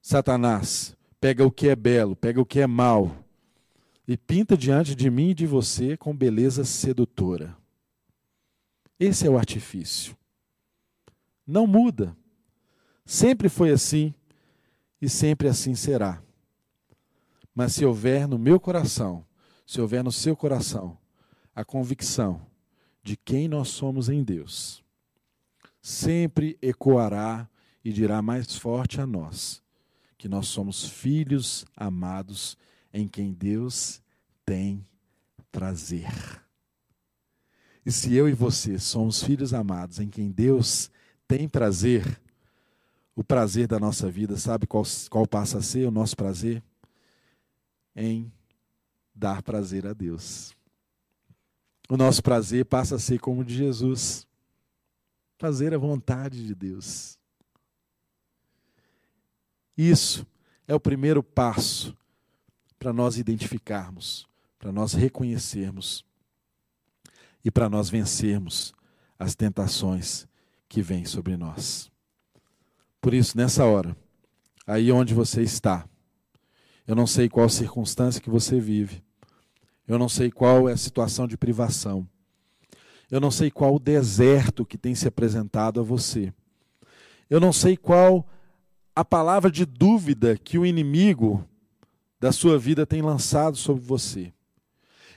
Satanás 0.00 0.96
pega 1.20 1.44
o 1.44 1.50
que 1.50 1.68
é 1.68 1.76
belo, 1.76 2.16
pega 2.16 2.40
o 2.40 2.46
que 2.46 2.60
é 2.60 2.66
mal 2.66 3.14
e 4.08 4.16
pinta 4.16 4.56
diante 4.56 4.94
de 4.94 5.10
mim 5.10 5.28
e 5.28 5.34
de 5.34 5.46
você 5.46 5.98
com 5.98 6.16
beleza 6.16 6.64
sedutora. 6.64 7.54
Esse 8.98 9.26
é 9.26 9.30
o 9.30 9.36
artifício. 9.36 10.16
Não 11.46 11.66
muda. 11.66 12.16
Sempre 13.04 13.50
foi 13.50 13.70
assim 13.70 14.14
e 15.04 15.08
sempre 15.08 15.48
assim 15.48 15.74
será. 15.74 16.22
Mas 17.54 17.74
se 17.74 17.84
houver 17.84 18.26
no 18.26 18.38
meu 18.38 18.58
coração, 18.58 19.26
se 19.66 19.78
houver 19.78 20.02
no 20.02 20.10
seu 20.10 20.34
coração, 20.34 20.96
a 21.54 21.62
convicção 21.62 22.40
de 23.02 23.14
quem 23.14 23.46
nós 23.46 23.68
somos 23.68 24.08
em 24.08 24.24
Deus, 24.24 24.82
sempre 25.82 26.58
ecoará 26.62 27.46
e 27.84 27.92
dirá 27.92 28.22
mais 28.22 28.56
forte 28.56 28.98
a 28.98 29.06
nós 29.06 29.62
que 30.16 30.26
nós 30.26 30.48
somos 30.48 30.88
filhos 30.88 31.66
amados 31.76 32.56
em 32.90 33.06
quem 33.06 33.30
Deus 33.30 34.00
tem 34.42 34.86
prazer. 35.52 36.08
E 37.84 37.92
se 37.92 38.14
eu 38.14 38.26
e 38.26 38.32
você 38.32 38.78
somos 38.78 39.22
filhos 39.22 39.52
amados 39.52 40.00
em 40.00 40.08
quem 40.08 40.30
Deus 40.30 40.90
tem 41.28 41.46
prazer, 41.46 42.18
o 43.16 43.22
prazer 43.22 43.66
da 43.66 43.78
nossa 43.78 44.10
vida, 44.10 44.36
sabe 44.36 44.66
qual, 44.66 44.84
qual 45.08 45.26
passa 45.26 45.58
a 45.58 45.62
ser 45.62 45.86
o 45.86 45.90
nosso 45.90 46.16
prazer? 46.16 46.62
Em 47.94 48.32
dar 49.14 49.42
prazer 49.42 49.86
a 49.86 49.92
Deus. 49.92 50.54
O 51.88 51.96
nosso 51.96 52.22
prazer 52.22 52.64
passa 52.64 52.96
a 52.96 52.98
ser 52.98 53.20
como 53.20 53.42
o 53.42 53.44
de 53.44 53.54
Jesus 53.54 54.26
fazer 55.38 55.74
a 55.74 55.78
vontade 55.78 56.44
de 56.44 56.54
Deus. 56.54 57.18
Isso 59.76 60.26
é 60.66 60.74
o 60.74 60.80
primeiro 60.80 61.22
passo 61.22 61.96
para 62.78 62.92
nós 62.92 63.16
identificarmos, 63.16 64.26
para 64.58 64.72
nós 64.72 64.92
reconhecermos 64.92 66.04
e 67.44 67.50
para 67.50 67.68
nós 67.68 67.90
vencermos 67.90 68.72
as 69.18 69.34
tentações 69.34 70.26
que 70.68 70.82
vêm 70.82 71.04
sobre 71.04 71.36
nós. 71.36 71.93
Por 73.04 73.12
isso, 73.12 73.36
nessa 73.36 73.66
hora, 73.66 73.94
aí 74.66 74.90
onde 74.90 75.12
você 75.12 75.42
está, 75.42 75.86
eu 76.86 76.96
não 76.96 77.06
sei 77.06 77.28
qual 77.28 77.50
circunstância 77.50 78.18
que 78.18 78.30
você 78.30 78.58
vive, 78.58 79.04
eu 79.86 79.98
não 79.98 80.08
sei 80.08 80.30
qual 80.30 80.70
é 80.70 80.72
a 80.72 80.76
situação 80.78 81.28
de 81.28 81.36
privação, 81.36 82.08
eu 83.10 83.20
não 83.20 83.30
sei 83.30 83.50
qual 83.50 83.74
o 83.74 83.78
deserto 83.78 84.64
que 84.64 84.78
tem 84.78 84.94
se 84.94 85.06
apresentado 85.06 85.80
a 85.80 85.82
você. 85.82 86.32
Eu 87.28 87.40
não 87.40 87.52
sei 87.52 87.76
qual 87.76 88.26
a 88.96 89.04
palavra 89.04 89.50
de 89.50 89.66
dúvida 89.66 90.38
que 90.38 90.56
o 90.56 90.64
inimigo 90.64 91.46
da 92.18 92.32
sua 92.32 92.58
vida 92.58 92.86
tem 92.86 93.02
lançado 93.02 93.58
sobre 93.58 93.82
você. 93.82 94.32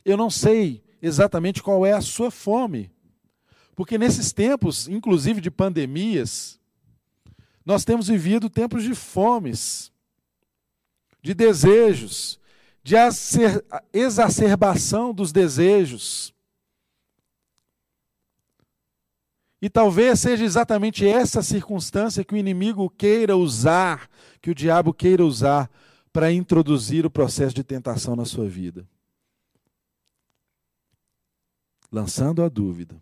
Eu 0.03 0.17
não 0.17 0.29
sei 0.29 0.83
exatamente 1.01 1.63
qual 1.63 1.85
é 1.85 1.93
a 1.93 2.01
sua 2.01 2.31
fome. 2.31 2.91
Porque 3.77 3.97
nesses 3.97 4.33
tempos, 4.33 4.89
inclusive 4.89 5.39
de 5.39 5.49
pandemias, 5.49 6.56
nós 7.67 7.83
temos 7.83 8.07
vivido 8.07 8.49
tempos 8.49 8.81
de 8.81 8.95
fomes, 8.95 9.91
de 11.21 11.33
desejos, 11.33 12.39
de 12.81 12.95
exacerbação 13.91 15.13
dos 15.13 15.33
desejos. 15.33 16.33
E 19.61 19.69
talvez 19.69 20.21
seja 20.21 20.45
exatamente 20.45 21.05
essa 21.05 21.43
circunstância 21.43 22.23
que 22.23 22.33
o 22.33 22.37
inimigo 22.37 22.89
queira 22.89 23.35
usar, 23.35 24.09
que 24.41 24.49
o 24.49 24.55
diabo 24.55 24.93
queira 24.93 25.25
usar 25.25 25.69
para 26.13 26.31
introduzir 26.31 27.05
o 27.05 27.11
processo 27.11 27.53
de 27.53 27.65
tentação 27.65 28.15
na 28.15 28.23
sua 28.23 28.47
vida. 28.47 28.87
Lançando 31.91 32.41
a 32.41 32.47
dúvida, 32.47 32.95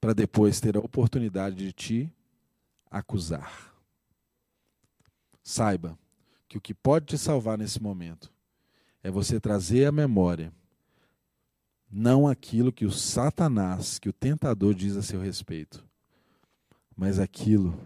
para 0.00 0.14
depois 0.14 0.60
ter 0.60 0.78
a 0.78 0.80
oportunidade 0.80 1.56
de 1.56 1.72
te 1.74 2.12
acusar. 2.92 3.74
Saiba 5.42 5.98
que 6.48 6.58
o 6.58 6.60
que 6.60 6.74
pode 6.74 7.06
te 7.06 7.18
salvar 7.18 7.56
nesse 7.56 7.82
momento 7.82 8.32
é 9.02 9.10
você 9.10 9.40
trazer 9.40 9.86
à 9.86 9.92
memória 9.92 10.52
não 11.90 12.28
aquilo 12.28 12.72
que 12.72 12.86
o 12.86 12.90
Satanás, 12.90 13.98
que 13.98 14.08
o 14.08 14.12
tentador 14.12 14.74
diz 14.74 14.96
a 14.96 15.02
seu 15.02 15.20
respeito, 15.20 15.84
mas 16.96 17.18
aquilo 17.18 17.78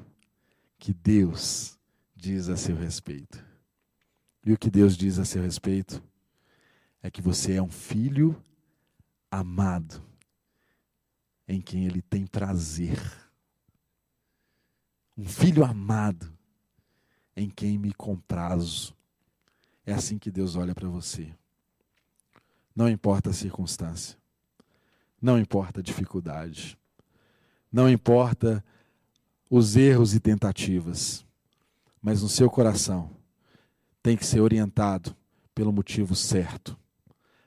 que 0.78 0.92
Deus 0.92 1.78
diz 2.14 2.48
a 2.48 2.56
seu 2.56 2.76
respeito. 2.76 3.44
E 4.44 4.52
o 4.52 4.58
que 4.58 4.70
Deus 4.70 4.96
diz 4.96 5.18
a 5.18 5.24
seu 5.24 5.42
respeito 5.42 6.02
é 7.02 7.10
que 7.10 7.20
você 7.20 7.54
é 7.54 7.62
um 7.62 7.70
filho 7.70 8.40
amado, 9.30 10.00
em 11.48 11.60
quem 11.60 11.86
Ele 11.86 12.02
tem 12.02 12.26
prazer. 12.26 13.25
Um 15.16 15.24
filho 15.24 15.64
amado, 15.64 16.30
em 17.34 17.48
quem 17.48 17.78
me 17.78 17.92
comprazo. 17.92 18.94
É 19.84 19.92
assim 19.92 20.18
que 20.18 20.30
Deus 20.30 20.56
olha 20.56 20.74
para 20.74 20.88
você. 20.88 21.32
Não 22.74 22.88
importa 22.88 23.30
a 23.30 23.32
circunstância, 23.32 24.18
não 25.20 25.38
importa 25.38 25.80
a 25.80 25.82
dificuldade, 25.82 26.78
não 27.72 27.88
importa 27.88 28.62
os 29.48 29.76
erros 29.76 30.14
e 30.14 30.20
tentativas, 30.20 31.24
mas 32.02 32.22
no 32.22 32.28
seu 32.28 32.50
coração 32.50 33.10
tem 34.02 34.16
que 34.16 34.26
ser 34.26 34.40
orientado 34.40 35.16
pelo 35.54 35.72
motivo 35.72 36.14
certo. 36.14 36.78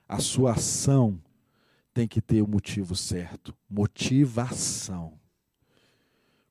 A 0.08 0.18
sua 0.18 0.54
ação 0.54 1.22
tem 1.94 2.08
que 2.08 2.20
ter 2.20 2.42
o 2.42 2.48
motivo 2.48 2.96
certo, 2.96 3.54
motivação. 3.68 5.19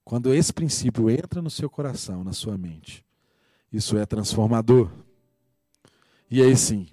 Quando 0.09 0.33
esse 0.33 0.51
princípio 0.51 1.07
entra 1.07 1.39
no 1.39 1.51
seu 1.51 1.69
coração, 1.69 2.23
na 2.23 2.33
sua 2.33 2.57
mente, 2.57 3.05
isso 3.71 3.95
é 3.95 4.07
transformador. 4.07 4.89
E 6.31 6.41
aí 6.41 6.57
sim, 6.57 6.87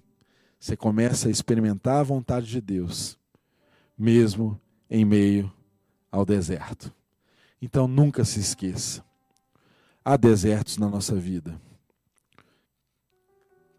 você 0.60 0.76
começa 0.76 1.28
a 1.28 1.30
experimentar 1.30 1.96
a 1.96 2.02
vontade 2.02 2.46
de 2.46 2.60
Deus, 2.60 3.18
mesmo 3.96 4.60
em 4.90 5.02
meio 5.02 5.50
ao 6.12 6.26
deserto. 6.26 6.92
Então 7.58 7.88
nunca 7.88 8.22
se 8.22 8.38
esqueça: 8.38 9.02
há 10.04 10.14
desertos 10.18 10.76
na 10.76 10.90
nossa 10.90 11.14
vida, 11.14 11.58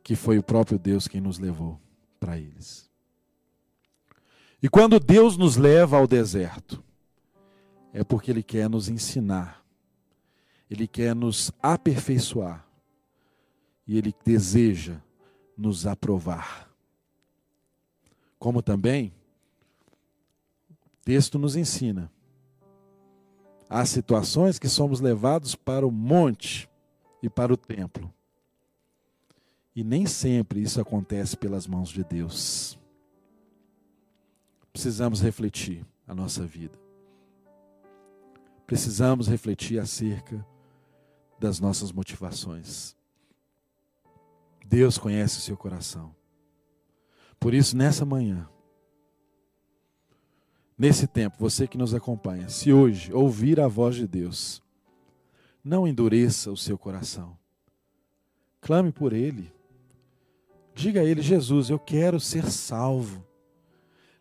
que 0.03 0.15
foi 0.15 0.39
o 0.39 0.43
próprio 0.43 0.79
Deus 0.79 1.07
quem 1.07 1.21
nos 1.21 1.37
levou 1.37 1.79
para 2.19 2.39
eles. 2.39 2.89
E 4.63 4.67
quando 4.67 4.99
Deus 4.99 5.37
nos 5.37 5.57
leva 5.57 5.95
ao 5.95 6.07
deserto, 6.07 6.83
é 7.97 8.03
porque 8.03 8.29
Ele 8.29 8.43
quer 8.43 8.69
nos 8.69 8.89
ensinar, 8.89 9.65
Ele 10.69 10.87
quer 10.87 11.15
nos 11.15 11.51
aperfeiçoar, 11.61 12.63
e 13.87 13.97
Ele 13.97 14.13
deseja 14.23 15.01
nos 15.57 15.87
aprovar. 15.87 16.69
Como 18.37 18.61
também, 18.61 19.11
o 20.69 20.75
texto 21.03 21.39
nos 21.39 21.55
ensina, 21.55 22.11
há 23.67 23.83
situações 23.83 24.59
que 24.59 24.69
somos 24.69 24.99
levados 24.99 25.55
para 25.55 25.87
o 25.87 25.91
monte 25.91 26.69
e 27.23 27.27
para 27.27 27.51
o 27.51 27.57
templo. 27.57 28.13
E 29.75 29.83
nem 29.83 30.05
sempre 30.05 30.61
isso 30.61 30.79
acontece 30.79 31.35
pelas 31.35 31.65
mãos 31.65 31.89
de 31.89 32.03
Deus 32.03 32.77
precisamos 34.71 35.19
refletir 35.21 35.83
a 36.07 36.13
nossa 36.13 36.45
vida. 36.45 36.86
Precisamos 38.67 39.29
refletir 39.29 39.79
acerca 39.79 40.45
das 41.39 41.57
nossas 41.57 41.89
motivações. 41.93 42.97
Deus 44.65 44.97
conhece 44.97 45.37
o 45.37 45.41
seu 45.41 45.55
coração. 45.55 46.13
Por 47.39 47.53
isso, 47.53 47.77
nessa 47.77 48.03
manhã, 48.03 48.49
nesse 50.77 51.07
tempo, 51.07 51.37
você 51.39 51.65
que 51.65 51.77
nos 51.77 51.93
acompanha, 51.93 52.49
se 52.49 52.73
hoje 52.73 53.13
ouvir 53.13 53.61
a 53.61 53.69
voz 53.69 53.95
de 53.95 54.05
Deus, 54.05 54.61
não 55.63 55.87
endureça 55.87 56.51
o 56.51 56.57
seu 56.57 56.77
coração. 56.77 57.37
Clame 58.59 58.91
por 58.91 59.13
Ele. 59.13 59.49
Diga 60.75 60.99
a 60.99 61.03
Ele: 61.05 61.21
Jesus, 61.21 61.69
eu 61.69 61.79
quero 61.79 62.19
ser 62.19 62.51
salvo. 62.51 63.25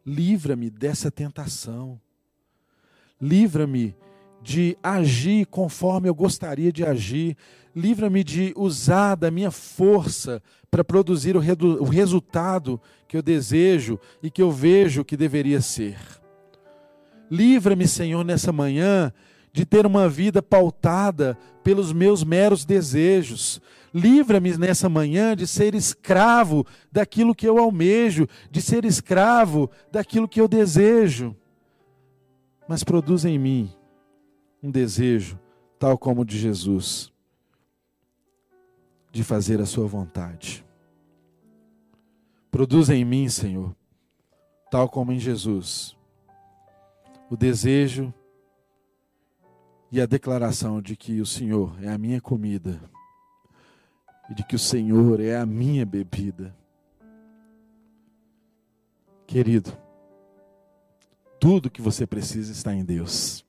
Livra-me 0.04 0.70
dessa 0.70 1.10
tentação. 1.10 2.00
Livra-me 3.20 3.96
de 4.46 4.78
agir 4.80 5.44
conforme 5.46 6.08
eu 6.08 6.14
gostaria 6.14 6.72
de 6.72 6.84
agir. 6.84 7.36
Livra-me 7.74 8.22
de 8.22 8.54
usar 8.56 9.16
da 9.16 9.28
minha 9.28 9.50
força 9.50 10.40
para 10.70 10.84
produzir 10.84 11.36
o, 11.36 11.40
o, 11.40 11.84
resultado 11.84 12.80
que 13.08 13.16
eu 13.16 13.22
desejo 13.22 13.98
e 14.22 14.30
que 14.30 14.40
eu 14.40 14.52
vejo 14.52 15.04
que 15.04 15.16
deveria 15.16 15.60
ser. 15.60 15.98
Livra-me, 17.28 17.88
Senhor, 17.88 18.24
nessa 18.24 18.52
manhã 18.52 19.12
de 19.52 19.66
ter 19.66 19.84
uma 19.84 20.08
vida 20.08 20.40
pautada 20.40 21.36
pelos 21.64 21.92
meus 21.92 22.22
meros 22.22 22.64
desejos. 22.64 23.60
Livra-me 23.92 24.56
nessa 24.56 24.88
manhã 24.88 25.34
de 25.34 25.44
ser 25.44 25.74
escravo 25.74 26.64
daquilo 26.92 27.34
que 27.34 27.48
eu 27.48 27.58
almejo, 27.58 28.28
de 28.48 28.62
ser 28.62 28.84
escravo 28.84 29.68
daquilo 29.90 30.28
que 30.28 30.40
eu 30.40 30.46
desejo. 30.46 31.34
Mas 32.68 32.84
produz 32.84 33.24
em 33.24 33.40
mim 33.40 33.76
um 34.66 34.70
desejo, 34.70 35.38
tal 35.78 35.96
como 35.96 36.22
o 36.22 36.24
de 36.24 36.36
Jesus, 36.36 37.12
de 39.12 39.22
fazer 39.22 39.60
a 39.60 39.66
Sua 39.66 39.86
vontade. 39.86 40.66
Produz 42.50 42.90
em 42.90 43.04
mim, 43.04 43.28
Senhor, 43.28 43.74
tal 44.68 44.88
como 44.88 45.12
em 45.12 45.20
Jesus, 45.20 45.96
o 47.30 47.36
desejo 47.36 48.12
e 49.92 50.00
a 50.00 50.06
declaração 50.06 50.82
de 50.82 50.96
que 50.96 51.20
o 51.20 51.26
Senhor 51.26 51.72
é 51.80 51.88
a 51.88 51.96
minha 51.96 52.20
comida 52.20 52.80
e 54.28 54.34
de 54.34 54.44
que 54.44 54.56
o 54.56 54.58
Senhor 54.58 55.20
é 55.20 55.36
a 55.36 55.46
minha 55.46 55.86
bebida. 55.86 56.56
Querido, 59.28 59.76
tudo 61.38 61.70
que 61.70 61.80
você 61.80 62.04
precisa 62.04 62.50
está 62.50 62.74
em 62.74 62.84
Deus. 62.84 63.45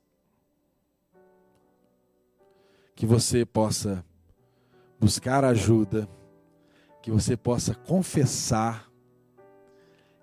Que 2.97 3.05
você 3.05 3.45
possa 3.45 4.03
buscar 4.99 5.45
ajuda, 5.45 6.09
que 7.01 7.09
você 7.09 7.37
possa 7.37 7.73
confessar, 7.73 8.91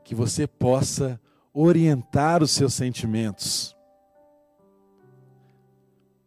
que 0.05 0.15
você 0.15 0.47
possa 0.47 1.19
orientar 1.55 2.43
os 2.43 2.51
seus 2.51 2.75
sentimentos, 2.75 3.75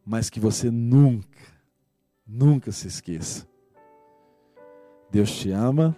mas 0.03 0.27
que 0.27 0.39
você 0.39 0.71
nunca, 0.71 1.37
nunca 2.25 2.71
se 2.71 2.87
esqueça 2.87 3.45
Deus 5.09 5.31
te 5.31 5.51
ama 5.51 5.95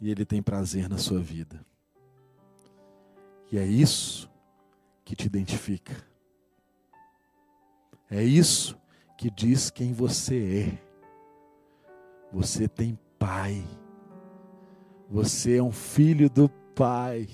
e 0.00 0.10
Ele 0.10 0.24
tem 0.24 0.42
prazer 0.42 0.88
na 0.88 0.98
sua 0.98 1.20
vida. 1.20 1.64
E 3.50 3.58
é 3.58 3.66
isso 3.66 4.30
que 5.04 5.16
te 5.16 5.26
identifica. 5.26 5.94
É 8.10 8.22
isso 8.22 8.78
que 9.16 9.30
diz 9.30 9.70
quem 9.70 9.92
você 9.92 10.70
é. 10.70 10.84
Você 12.32 12.68
tem 12.68 12.98
pai. 13.18 13.64
Você 15.08 15.56
é 15.56 15.62
um 15.62 15.72
filho 15.72 16.28
do 16.28 16.48
pai. 16.74 17.28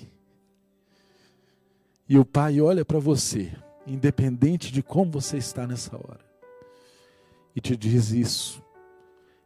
E 2.07 2.17
o 2.17 2.25
pai 2.25 2.59
olha 2.59 2.83
para 2.83 2.99
você, 2.99 3.51
independente 3.87 4.71
de 4.71 4.83
como 4.83 5.11
você 5.11 5.37
está 5.37 5.65
nessa 5.65 5.95
hora, 5.95 6.25
e 7.55 7.61
te 7.61 7.75
diz 7.75 8.11
isso. 8.11 8.63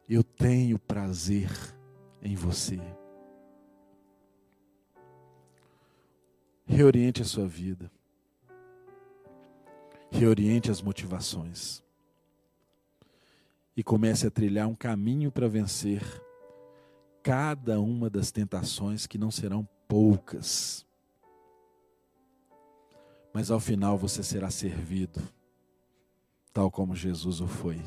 Eu 0.10 0.24
tenho 0.24 0.80
prazer 0.80 1.50
em 2.22 2.36
você. 2.36 2.80
Reoriente 6.66 7.22
a 7.22 7.26
sua 7.26 7.48
vida. 7.48 7.92
Reoriente 10.12 10.72
as 10.72 10.82
motivações. 10.82 11.84
E 13.76 13.84
comece 13.84 14.26
a 14.28 14.32
trilhar 14.32 14.68
um 14.68 14.76
caminho 14.76 15.32
para 15.32 15.48
vencer 15.48 16.02
cada 17.22 17.82
uma 17.82 18.10
das 18.10 18.32
tentações 18.32 19.08
que 19.08 19.18
não 19.18 19.32
serão 19.32 19.68
poucas. 19.88 20.86
Mas 23.34 23.52
ao 23.52 23.60
final 23.60 23.98
você 23.98 24.24
será 24.24 24.50
servido, 24.50 25.22
tal 26.54 26.72
como 26.72 26.96
Jesus 26.96 27.42
o 27.42 27.48
foi. 27.48 27.82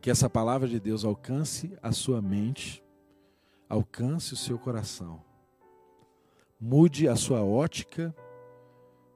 Que 0.00 0.10
essa 0.10 0.28
palavra 0.28 0.66
de 0.66 0.80
Deus 0.80 1.04
alcance 1.04 1.78
a 1.82 1.92
sua 1.92 2.20
mente, 2.20 2.84
alcance 3.68 4.34
o 4.34 4.36
seu 4.36 4.58
coração, 4.58 5.22
mude 6.60 7.08
a 7.08 7.16
sua 7.16 7.42
ótica, 7.42 8.14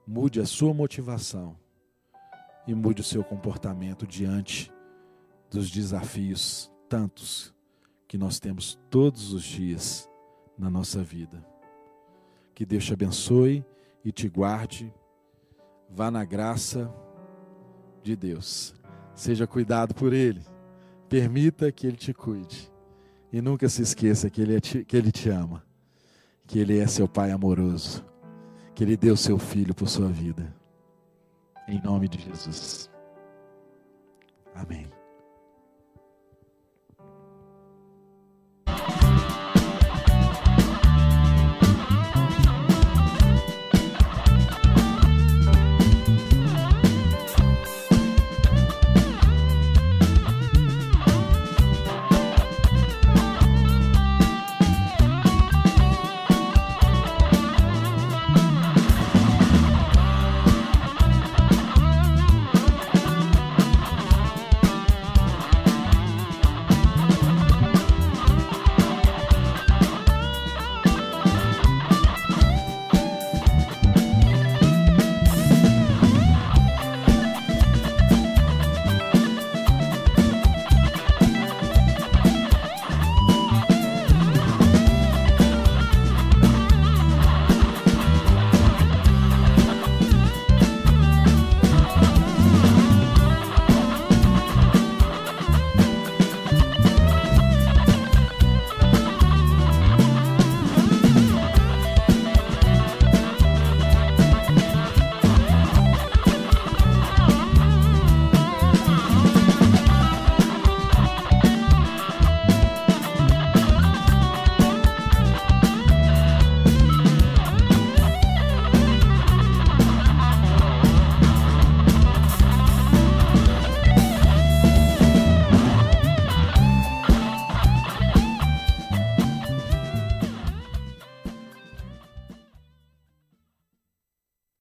Mude 0.07 0.39
a 0.39 0.45
sua 0.45 0.75
motivação 0.75 1.57
e 2.67 2.75
mude 2.75 3.01
o 3.01 3.05
seu 3.05 3.25
comportamento 3.25 4.07
diante 4.07 4.71
dos 5.51 5.71
desafios 5.71 6.71
tantos 6.91 7.55
que 8.07 8.19
nós 8.19 8.39
temos 8.39 8.79
todos 8.91 9.33
os 9.33 9.43
dias 9.43 10.09
na 10.59 10.69
nossa 10.69 11.03
vida. 11.03 11.43
Que 12.55 12.67
Deus 12.67 12.85
te 12.85 12.93
abençoe 12.93 13.65
e 14.05 14.13
te 14.13 14.29
guarde. 14.29 14.93
Vá 15.89 16.11
na 16.11 16.25
graça 16.25 16.93
de 18.03 18.15
Deus. 18.15 18.75
Seja 19.15 19.47
cuidado 19.47 19.95
por 19.95 20.13
Ele. 20.13 20.43
Permita 21.09 21.73
que 21.73 21.87
Ele 21.87 21.97
te 21.97 22.13
cuide. 22.13 22.71
E 23.33 23.41
nunca 23.41 23.71
se 23.71 23.81
esqueça 23.81 24.29
que 24.29 24.43
Ele, 24.43 24.57
é 24.57 24.61
te, 24.61 24.85
que 24.85 24.97
ele 24.97 25.11
te 25.11 25.31
ama, 25.31 25.65
que 26.47 26.59
Ele 26.59 26.79
é 26.79 26.87
seu 26.87 27.09
Pai 27.09 27.31
amoroso 27.31 28.05
que 28.75 28.83
Ele 28.83 28.97
deu 28.97 29.17
seu 29.17 29.39
filho 29.39 29.75
por 29.75 29.89
sua 29.89 30.09
vida. 30.09 30.55
Em 31.69 31.81
nome 31.83 32.09
de 32.09 32.19
Jesus. 32.19 32.91
Amém. 34.55 34.87